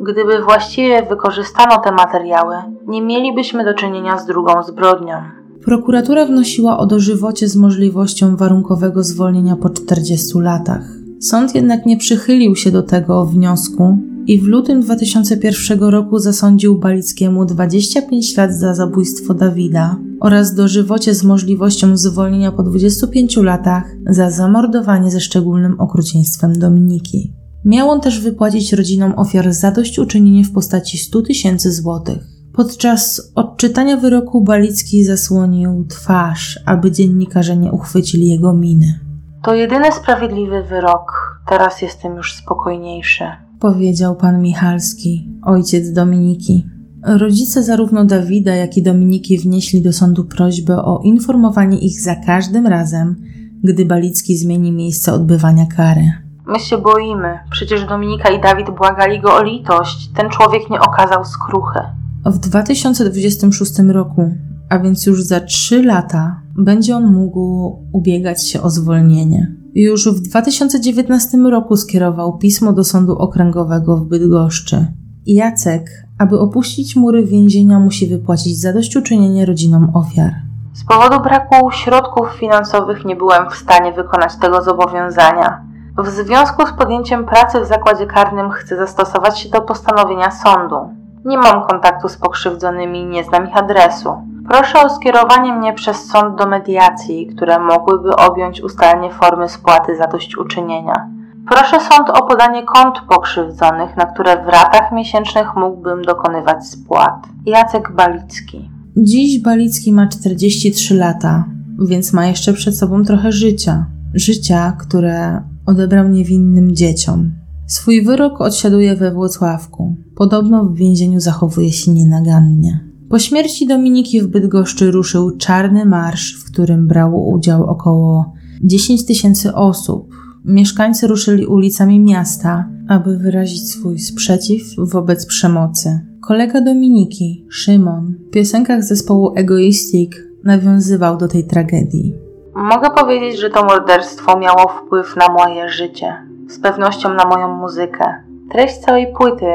Gdyby 0.00 0.42
właściwie 0.42 1.02
wykorzystano 1.02 1.78
te 1.78 1.92
materiały, 1.92 2.56
nie 2.86 3.02
mielibyśmy 3.02 3.64
do 3.64 3.74
czynienia 3.74 4.18
z 4.18 4.26
drugą 4.26 4.62
zbrodnią. 4.62 5.39
Prokuratura 5.64 6.26
wnosiła 6.26 6.78
o 6.78 6.86
dożywocie 6.86 7.48
z 7.48 7.56
możliwością 7.56 8.36
warunkowego 8.36 9.04
zwolnienia 9.04 9.56
po 9.56 9.70
40 9.70 10.38
latach. 10.38 11.00
Sąd 11.20 11.54
jednak 11.54 11.86
nie 11.86 11.96
przychylił 11.96 12.56
się 12.56 12.70
do 12.70 12.82
tego 12.82 13.26
wniosku 13.26 13.98
i 14.26 14.40
w 14.40 14.44
lutym 14.44 14.80
2001 14.80 15.80
roku 15.80 16.18
zasądził 16.18 16.78
Balickiemu 16.78 17.44
25 17.44 18.36
lat 18.36 18.54
za 18.54 18.74
zabójstwo 18.74 19.34
Dawida 19.34 19.96
oraz 20.20 20.54
dożywocie 20.54 21.14
z 21.14 21.24
możliwością 21.24 21.96
zwolnienia 21.96 22.52
po 22.52 22.62
25 22.62 23.36
latach 23.36 23.84
za 24.10 24.30
zamordowanie 24.30 25.10
ze 25.10 25.20
szczególnym 25.20 25.80
okrucieństwem 25.80 26.58
Dominiki. 26.58 27.32
Miał 27.64 27.90
on 27.90 28.00
też 28.00 28.20
wypłacić 28.20 28.72
rodzinom 28.72 29.12
ofiar 29.16 29.52
zadośćuczynienie 29.52 30.44
w 30.44 30.52
postaci 30.52 30.98
100 30.98 31.22
tysięcy 31.22 31.72
złotych. 31.72 32.29
Podczas 32.52 33.32
odczytania 33.34 33.96
wyroku 33.96 34.44
Balicki 34.44 35.04
zasłonił 35.04 35.84
twarz, 35.88 36.60
aby 36.66 36.90
dziennikarze 36.90 37.56
nie 37.56 37.72
uchwycili 37.72 38.28
jego 38.28 38.52
miny. 38.52 39.00
To 39.42 39.54
jedyny 39.54 39.92
sprawiedliwy 39.92 40.62
wyrok. 40.62 41.30
Teraz 41.48 41.82
jestem 41.82 42.16
już 42.16 42.34
spokojniejszy, 42.34 43.24
powiedział 43.60 44.16
pan 44.16 44.42
Michalski, 44.42 45.30
ojciec 45.44 45.92
Dominiki. 45.92 46.66
Rodzice 47.06 47.62
zarówno 47.62 48.04
Dawida, 48.04 48.54
jak 48.54 48.76
i 48.76 48.82
Dominiki 48.82 49.38
wnieśli 49.38 49.82
do 49.82 49.92
sądu 49.92 50.24
prośbę 50.24 50.76
o 50.76 51.00
informowanie 51.04 51.78
ich 51.78 52.00
za 52.00 52.14
każdym 52.14 52.66
razem, 52.66 53.16
gdy 53.64 53.84
Balicki 53.84 54.36
zmieni 54.36 54.72
miejsce 54.72 55.12
odbywania 55.12 55.66
kary. 55.76 56.12
My 56.46 56.58
się 56.58 56.78
boimy. 56.78 57.38
Przecież 57.50 57.84
Dominika 57.84 58.30
i 58.30 58.40
Dawid 58.40 58.70
błagali 58.70 59.20
go 59.20 59.34
o 59.34 59.42
litość. 59.42 60.10
Ten 60.16 60.30
człowiek 60.30 60.70
nie 60.70 60.80
okazał 60.80 61.24
skruchy. 61.24 61.80
W 62.26 62.38
2026 62.38 63.78
roku, 63.78 64.34
a 64.70 64.78
więc 64.78 65.06
już 65.06 65.22
za 65.22 65.40
trzy 65.40 65.82
lata, 65.82 66.40
będzie 66.58 66.96
on 66.96 67.12
mógł 67.12 67.78
ubiegać 67.92 68.48
się 68.48 68.62
o 68.62 68.70
zwolnienie. 68.70 69.56
Już 69.74 70.08
w 70.08 70.20
2019 70.20 71.38
roku 71.38 71.76
skierował 71.76 72.38
pismo 72.38 72.72
do 72.72 72.84
Sądu 72.84 73.18
Okręgowego 73.18 73.96
w 73.96 74.04
Bydgoszczy. 74.04 74.86
Jacek, 75.26 75.90
aby 76.18 76.38
opuścić 76.38 76.96
mury 76.96 77.26
więzienia, 77.26 77.78
musi 77.78 78.06
wypłacić 78.06 78.60
zadośćuczynienie 78.60 79.46
rodzinom 79.46 79.90
ofiar. 79.94 80.32
Z 80.72 80.84
powodu 80.84 81.22
braku 81.22 81.70
środków 81.70 82.28
finansowych 82.40 83.04
nie 83.04 83.16
byłem 83.16 83.50
w 83.50 83.54
stanie 83.54 83.92
wykonać 83.92 84.36
tego 84.36 84.62
zobowiązania. 84.62 85.64
W 85.98 86.08
związku 86.08 86.66
z 86.66 86.72
podjęciem 86.72 87.26
pracy 87.26 87.60
w 87.60 87.66
zakładzie 87.66 88.06
karnym 88.06 88.50
chcę 88.50 88.76
zastosować 88.76 89.40
się 89.40 89.48
do 89.48 89.60
postanowienia 89.60 90.30
sądu. 90.30 90.99
Nie 91.24 91.38
mam 91.38 91.66
kontaktu 91.66 92.08
z 92.08 92.16
pokrzywdzonymi, 92.16 93.06
nie 93.06 93.24
znam 93.24 93.48
ich 93.48 93.56
adresu. 93.56 94.08
Proszę 94.48 94.82
o 94.82 94.90
skierowanie 94.90 95.52
mnie 95.52 95.72
przez 95.72 96.04
sąd 96.06 96.38
do 96.38 96.46
mediacji, 96.46 97.26
które 97.26 97.58
mogłyby 97.58 98.16
objąć 98.16 98.60
ustalenie 98.60 99.10
formy 99.10 99.48
spłaty 99.48 99.96
zadośćuczynienia. 99.96 101.10
Proszę 101.50 101.76
sąd 101.80 102.10
o 102.10 102.26
podanie 102.26 102.62
kont 102.62 102.94
pokrzywdzonych, 103.08 103.96
na 103.96 104.04
które 104.04 104.44
w 104.44 104.48
ratach 104.48 104.92
miesięcznych 104.92 105.56
mógłbym 105.56 106.02
dokonywać 106.02 106.66
spłat. 106.66 107.26
Jacek 107.46 107.92
Balicki. 107.92 108.70
Dziś 108.96 109.42
Balicki 109.42 109.92
ma 109.92 110.06
43 110.06 110.94
lata, 110.94 111.44
więc 111.88 112.12
ma 112.12 112.26
jeszcze 112.26 112.52
przed 112.52 112.78
sobą 112.78 113.04
trochę 113.04 113.32
życia. 113.32 113.86
Życia, 114.14 114.72
które 114.78 115.42
odebrał 115.66 116.08
niewinnym 116.08 116.76
dzieciom. 116.76 117.30
Swój 117.70 118.02
wyrok 118.02 118.40
odsiaduje 118.40 118.96
we 118.96 119.10
Włocławku. 119.10 119.96
Podobno 120.16 120.64
w 120.64 120.74
więzieniu 120.74 121.20
zachowuje 121.20 121.72
się 121.72 121.90
nienagannie. 121.90 122.80
Po 123.10 123.18
śmierci 123.18 123.66
Dominiki 123.66 124.22
w 124.22 124.26
Bydgoszczy 124.26 124.90
ruszył 124.90 125.36
czarny 125.36 125.84
marsz, 125.84 126.36
w 126.40 126.52
którym 126.52 126.86
brało 126.86 127.28
udział 127.28 127.64
około 127.64 128.32
10 128.62 129.06
tysięcy 129.06 129.54
osób. 129.54 130.14
Mieszkańcy 130.44 131.06
ruszyli 131.06 131.46
ulicami 131.46 132.00
miasta, 132.00 132.68
aby 132.88 133.18
wyrazić 133.18 133.70
swój 133.70 133.98
sprzeciw 133.98 134.62
wobec 134.78 135.26
przemocy. 135.26 136.00
Kolega 136.20 136.60
Dominiki, 136.60 137.46
Szymon, 137.50 138.14
w 138.28 138.30
piosenkach 138.30 138.84
zespołu 138.84 139.32
Egoistic 139.36 140.12
nawiązywał 140.44 141.16
do 141.16 141.28
tej 141.28 141.46
tragedii. 141.46 142.14
Mogę 142.54 142.90
powiedzieć, 142.90 143.40
że 143.40 143.50
to 143.50 143.64
morderstwo 143.64 144.38
miało 144.38 144.68
wpływ 144.68 145.16
na 145.16 145.28
moje 145.28 145.68
życie, 145.68 146.29
z 146.50 146.58
pewnością 146.58 147.14
na 147.14 147.24
moją 147.24 147.56
muzykę. 147.56 148.14
Treść 148.50 148.78
całej 148.78 149.12
płyty 149.12 149.46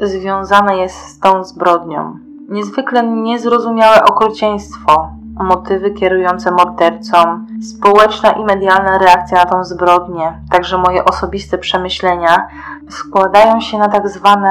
związana 0.00 0.74
jest 0.74 0.96
z 0.96 1.18
tą 1.18 1.44
zbrodnią. 1.44 2.18
Niezwykle 2.48 3.06
niezrozumiałe 3.06 4.04
okrucieństwo. 4.04 5.08
motywy 5.40 5.90
kierujące 5.90 6.50
mordercą, 6.50 7.16
społeczna 7.62 8.32
i 8.32 8.44
medialna 8.44 8.98
reakcja 8.98 9.38
na 9.38 9.46
tą 9.46 9.64
zbrodnię, 9.64 10.32
także 10.50 10.78
moje 10.78 11.04
osobiste 11.04 11.58
przemyślenia 11.58 12.48
składają 12.88 13.60
się 13.60 13.78
na 13.78 13.88
tak 13.88 14.08
zwane 14.08 14.50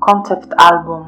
koncept 0.00 0.54
album. 0.56 1.02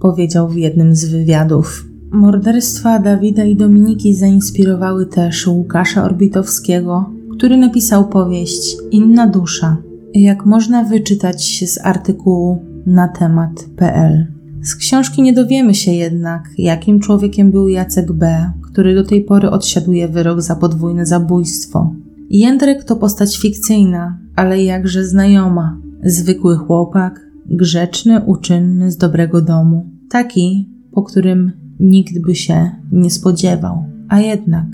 Powiedział 0.00 0.48
w 0.48 0.56
jednym 0.56 0.94
z 0.94 1.12
wywiadów. 1.12 1.84
Morderstwa 2.12 2.98
Dawida 2.98 3.44
i 3.44 3.56
Dominiki 3.56 4.14
zainspirowały 4.14 5.06
też 5.06 5.46
Łukasza 5.46 6.04
Orbitowskiego, 6.04 7.10
który 7.36 7.56
napisał 7.56 8.08
powieść 8.08 8.76
Inna 8.90 9.26
dusza, 9.26 9.76
jak 10.14 10.46
można 10.46 10.84
wyczytać 10.84 11.64
z 11.66 11.78
artykułu 11.86 12.64
na 12.86 13.08
temat.pl. 13.08 14.26
Z 14.62 14.76
książki 14.76 15.22
nie 15.22 15.32
dowiemy 15.32 15.74
się 15.74 15.92
jednak, 15.92 16.48
jakim 16.58 17.00
człowiekiem 17.00 17.50
był 17.50 17.68
Jacek 17.68 18.12
B., 18.12 18.52
który 18.62 18.94
do 18.94 19.04
tej 19.04 19.24
pory 19.24 19.50
odsiaduje 19.50 20.08
wyrok 20.08 20.42
za 20.42 20.56
podwójne 20.56 21.06
zabójstwo. 21.06 21.94
Jędrek 22.30 22.84
to 22.84 22.96
postać 22.96 23.38
fikcyjna, 23.38 24.18
ale 24.36 24.64
jakże 24.64 25.04
znajoma. 25.04 25.78
Zwykły 26.04 26.56
chłopak, 26.56 27.20
grzeczny, 27.46 28.20
uczynny, 28.20 28.90
z 28.90 28.96
dobrego 28.96 29.40
domu. 29.40 29.90
Taki, 30.10 30.68
po 30.92 31.02
którym 31.02 31.52
nikt 31.80 32.18
by 32.18 32.34
się 32.34 32.70
nie 32.92 33.10
spodziewał. 33.10 33.84
A 34.08 34.20
jednak, 34.20 34.66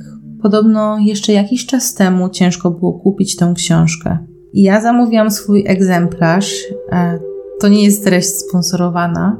podobno 0.43 0.99
jeszcze 0.99 1.33
jakiś 1.33 1.67
czas 1.67 1.95
temu 1.95 2.29
ciężko 2.29 2.71
było 2.71 2.93
kupić 2.93 3.37
tę 3.37 3.53
książkę. 3.57 4.19
Ja 4.55 4.81
zamówiłam 4.81 5.31
swój 5.31 5.65
egzemplarz. 5.67 6.55
E, 6.93 7.19
to 7.61 7.69
nie 7.69 7.85
jest 7.85 8.05
treść 8.05 8.29
sponsorowana. 8.29 9.37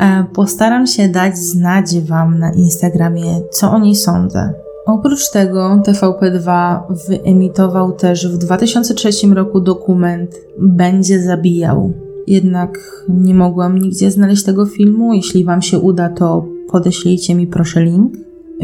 E, 0.00 0.24
postaram 0.34 0.86
się 0.86 1.08
dać 1.08 1.38
znać 1.38 2.00
Wam 2.00 2.38
na 2.38 2.52
Instagramie, 2.52 3.40
co 3.50 3.70
o 3.70 3.78
niej 3.78 3.94
sądzę. 3.94 4.52
Oprócz 4.86 5.30
tego 5.30 5.82
TVP2 5.86 6.78
wyemitował 7.08 7.92
też 7.92 8.28
w 8.28 8.38
2003 8.38 9.26
roku 9.34 9.60
dokument 9.60 10.30
Będzie 10.58 11.22
zabijał. 11.22 11.92
Jednak 12.26 13.04
nie 13.08 13.34
mogłam 13.34 13.78
nigdzie 13.78 14.10
znaleźć 14.10 14.44
tego 14.44 14.66
filmu. 14.66 15.12
Jeśli 15.12 15.44
Wam 15.44 15.62
się 15.62 15.78
uda, 15.78 16.08
to 16.08 16.46
podeślijcie 16.70 17.34
mi 17.34 17.46
proszę 17.46 17.84
link. 17.84 18.12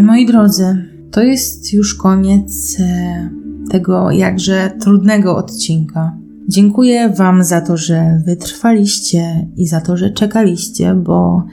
Moi 0.03 0.27
drodzy, 0.27 0.92
to 1.13 1.23
jest 1.23 1.73
już 1.73 1.95
koniec 1.95 2.77
e, 2.81 3.31
tego 3.71 4.11
jakże 4.11 4.73
trudnego 4.81 5.37
odcinka. 5.37 6.17
Dziękuję 6.49 7.09
Wam 7.11 7.45
za 7.45 7.61
to, 7.61 7.77
że 7.77 8.23
wytrwaliście 8.27 9.49
i 9.57 9.67
za 9.67 9.81
to, 9.81 9.97
że 9.97 10.11
czekaliście, 10.11 10.95
bo 10.95 11.47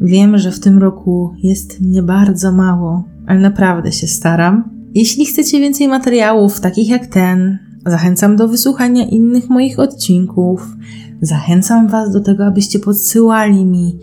wiem, 0.00 0.38
że 0.38 0.52
w 0.52 0.60
tym 0.60 0.78
roku 0.78 1.34
jest 1.42 1.80
mnie 1.80 2.02
bardzo 2.02 2.52
mało, 2.52 3.04
ale 3.26 3.40
naprawdę 3.40 3.92
się 3.92 4.06
staram. 4.06 4.70
Jeśli 4.94 5.26
chcecie 5.26 5.60
więcej 5.60 5.88
materiałów 5.88 6.60
takich 6.60 6.88
jak 6.88 7.06
ten, 7.06 7.58
zachęcam 7.86 8.36
do 8.36 8.48
wysłuchania 8.48 9.06
innych 9.06 9.50
moich 9.50 9.78
odcinków. 9.78 10.76
Zachęcam 11.20 11.88
Was 11.88 12.12
do 12.12 12.20
tego, 12.20 12.46
abyście 12.46 12.78
podsyłali 12.78 13.64
mi 13.64 13.98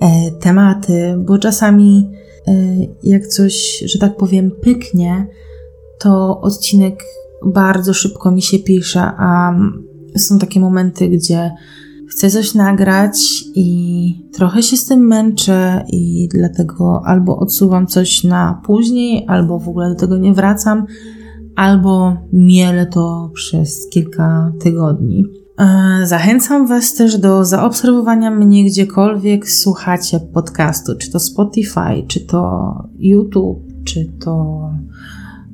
e, 0.00 0.30
tematy, 0.30 1.14
bo 1.26 1.38
czasami 1.38 2.10
jak 3.02 3.26
coś, 3.26 3.84
że 3.86 3.98
tak 3.98 4.16
powiem, 4.16 4.50
pyknie, 4.62 5.26
to 5.98 6.40
odcinek 6.40 7.04
bardzo 7.46 7.94
szybko 7.94 8.30
mi 8.30 8.42
się 8.42 8.58
pisze, 8.58 9.00
a 9.02 9.54
są 10.16 10.38
takie 10.38 10.60
momenty, 10.60 11.08
gdzie 11.08 11.50
chcę 12.10 12.30
coś 12.30 12.54
nagrać 12.54 13.44
i 13.54 14.30
trochę 14.32 14.62
się 14.62 14.76
z 14.76 14.86
tym 14.86 15.06
męczę 15.06 15.84
i 15.88 16.28
dlatego 16.34 17.02
albo 17.04 17.36
odsuwam 17.36 17.86
coś 17.86 18.24
na 18.24 18.60
później, 18.66 19.24
albo 19.28 19.58
w 19.58 19.68
ogóle 19.68 19.88
do 19.88 19.94
tego 19.94 20.18
nie 20.18 20.32
wracam, 20.32 20.86
albo 21.56 22.16
mielę 22.32 22.86
to 22.86 23.30
przez 23.34 23.88
kilka 23.90 24.52
tygodni. 24.60 25.39
E, 25.60 26.06
zachęcam 26.06 26.66
Was 26.66 26.94
też 26.94 27.18
do 27.18 27.44
zaobserwowania 27.44 28.30
mnie 28.30 28.64
gdziekolwiek 28.64 29.50
słuchacie 29.50 30.20
podcastu, 30.20 30.96
czy 30.96 31.10
to 31.10 31.20
Spotify, 31.20 32.04
czy 32.08 32.20
to 32.20 32.74
YouTube, 32.98 33.62
czy 33.84 34.04
to 34.24 34.60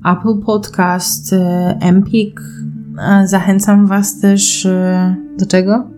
Apple 0.04 0.44
Podcast, 0.46 1.32
e, 1.32 1.78
Empik. 1.80 2.40
E, 2.98 3.28
zachęcam 3.28 3.86
Was 3.86 4.20
też 4.20 4.68
do 5.38 5.46
czego? 5.46 5.88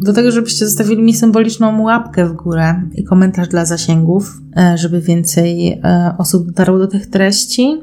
Do 0.00 0.12
tego, 0.12 0.32
żebyście 0.32 0.66
zostawili 0.66 1.02
mi 1.02 1.14
symboliczną 1.14 1.82
łapkę 1.82 2.28
w 2.28 2.32
górę 2.32 2.82
i 2.94 3.04
komentarz 3.04 3.48
dla 3.48 3.64
zasięgów, 3.64 4.40
żeby 4.74 5.00
więcej 5.00 5.82
osób 6.18 6.46
dotarło 6.46 6.78
do 6.78 6.86
tych 6.86 7.06
treści. 7.06 7.80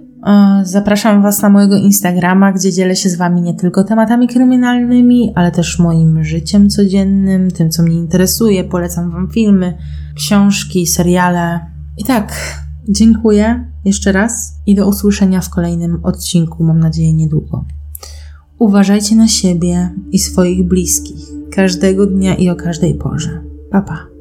Zapraszam 0.64 1.22
Was 1.22 1.42
na 1.42 1.50
mojego 1.50 1.76
Instagrama, 1.76 2.52
gdzie 2.52 2.72
dzielę 2.72 2.96
się 2.96 3.10
z 3.10 3.16
Wami 3.16 3.42
nie 3.42 3.54
tylko 3.54 3.84
tematami 3.84 4.28
kryminalnymi, 4.28 5.32
ale 5.36 5.52
też 5.52 5.80
moim 5.80 6.24
życiem 6.24 6.70
codziennym, 6.70 7.52
tym, 7.52 7.70
co 7.70 7.84
mnie 7.84 7.96
interesuje. 7.96 8.64
Polecam 8.64 9.12
Wam 9.12 9.30
filmy, 9.32 9.78
książki, 10.16 10.88
seriale. 10.88 11.60
I 11.98 12.04
tak, 12.04 12.34
Dziękuję 12.90 13.72
jeszcze 13.86 14.12
raz 14.12 14.54
i 14.66 14.76
do 14.76 14.88
usłyszenia 14.88 15.42
w 15.42 15.50
kolejnym 15.50 16.00
odcinku, 16.04 16.64
mam 16.64 16.80
nadzieję 16.80 17.14
niedługo. 17.14 17.66
Uważajcie 18.60 19.16
na 19.16 19.28
siebie 19.28 19.90
i 20.12 20.20
swoich 20.20 20.68
bliskich 20.68 21.28
każdego 21.52 22.06
dnia 22.08 22.36
i 22.36 22.50
o 22.50 22.56
każdej 22.56 22.96
porze. 22.96 23.42
Pa 23.72 23.82
pa. 23.82 24.13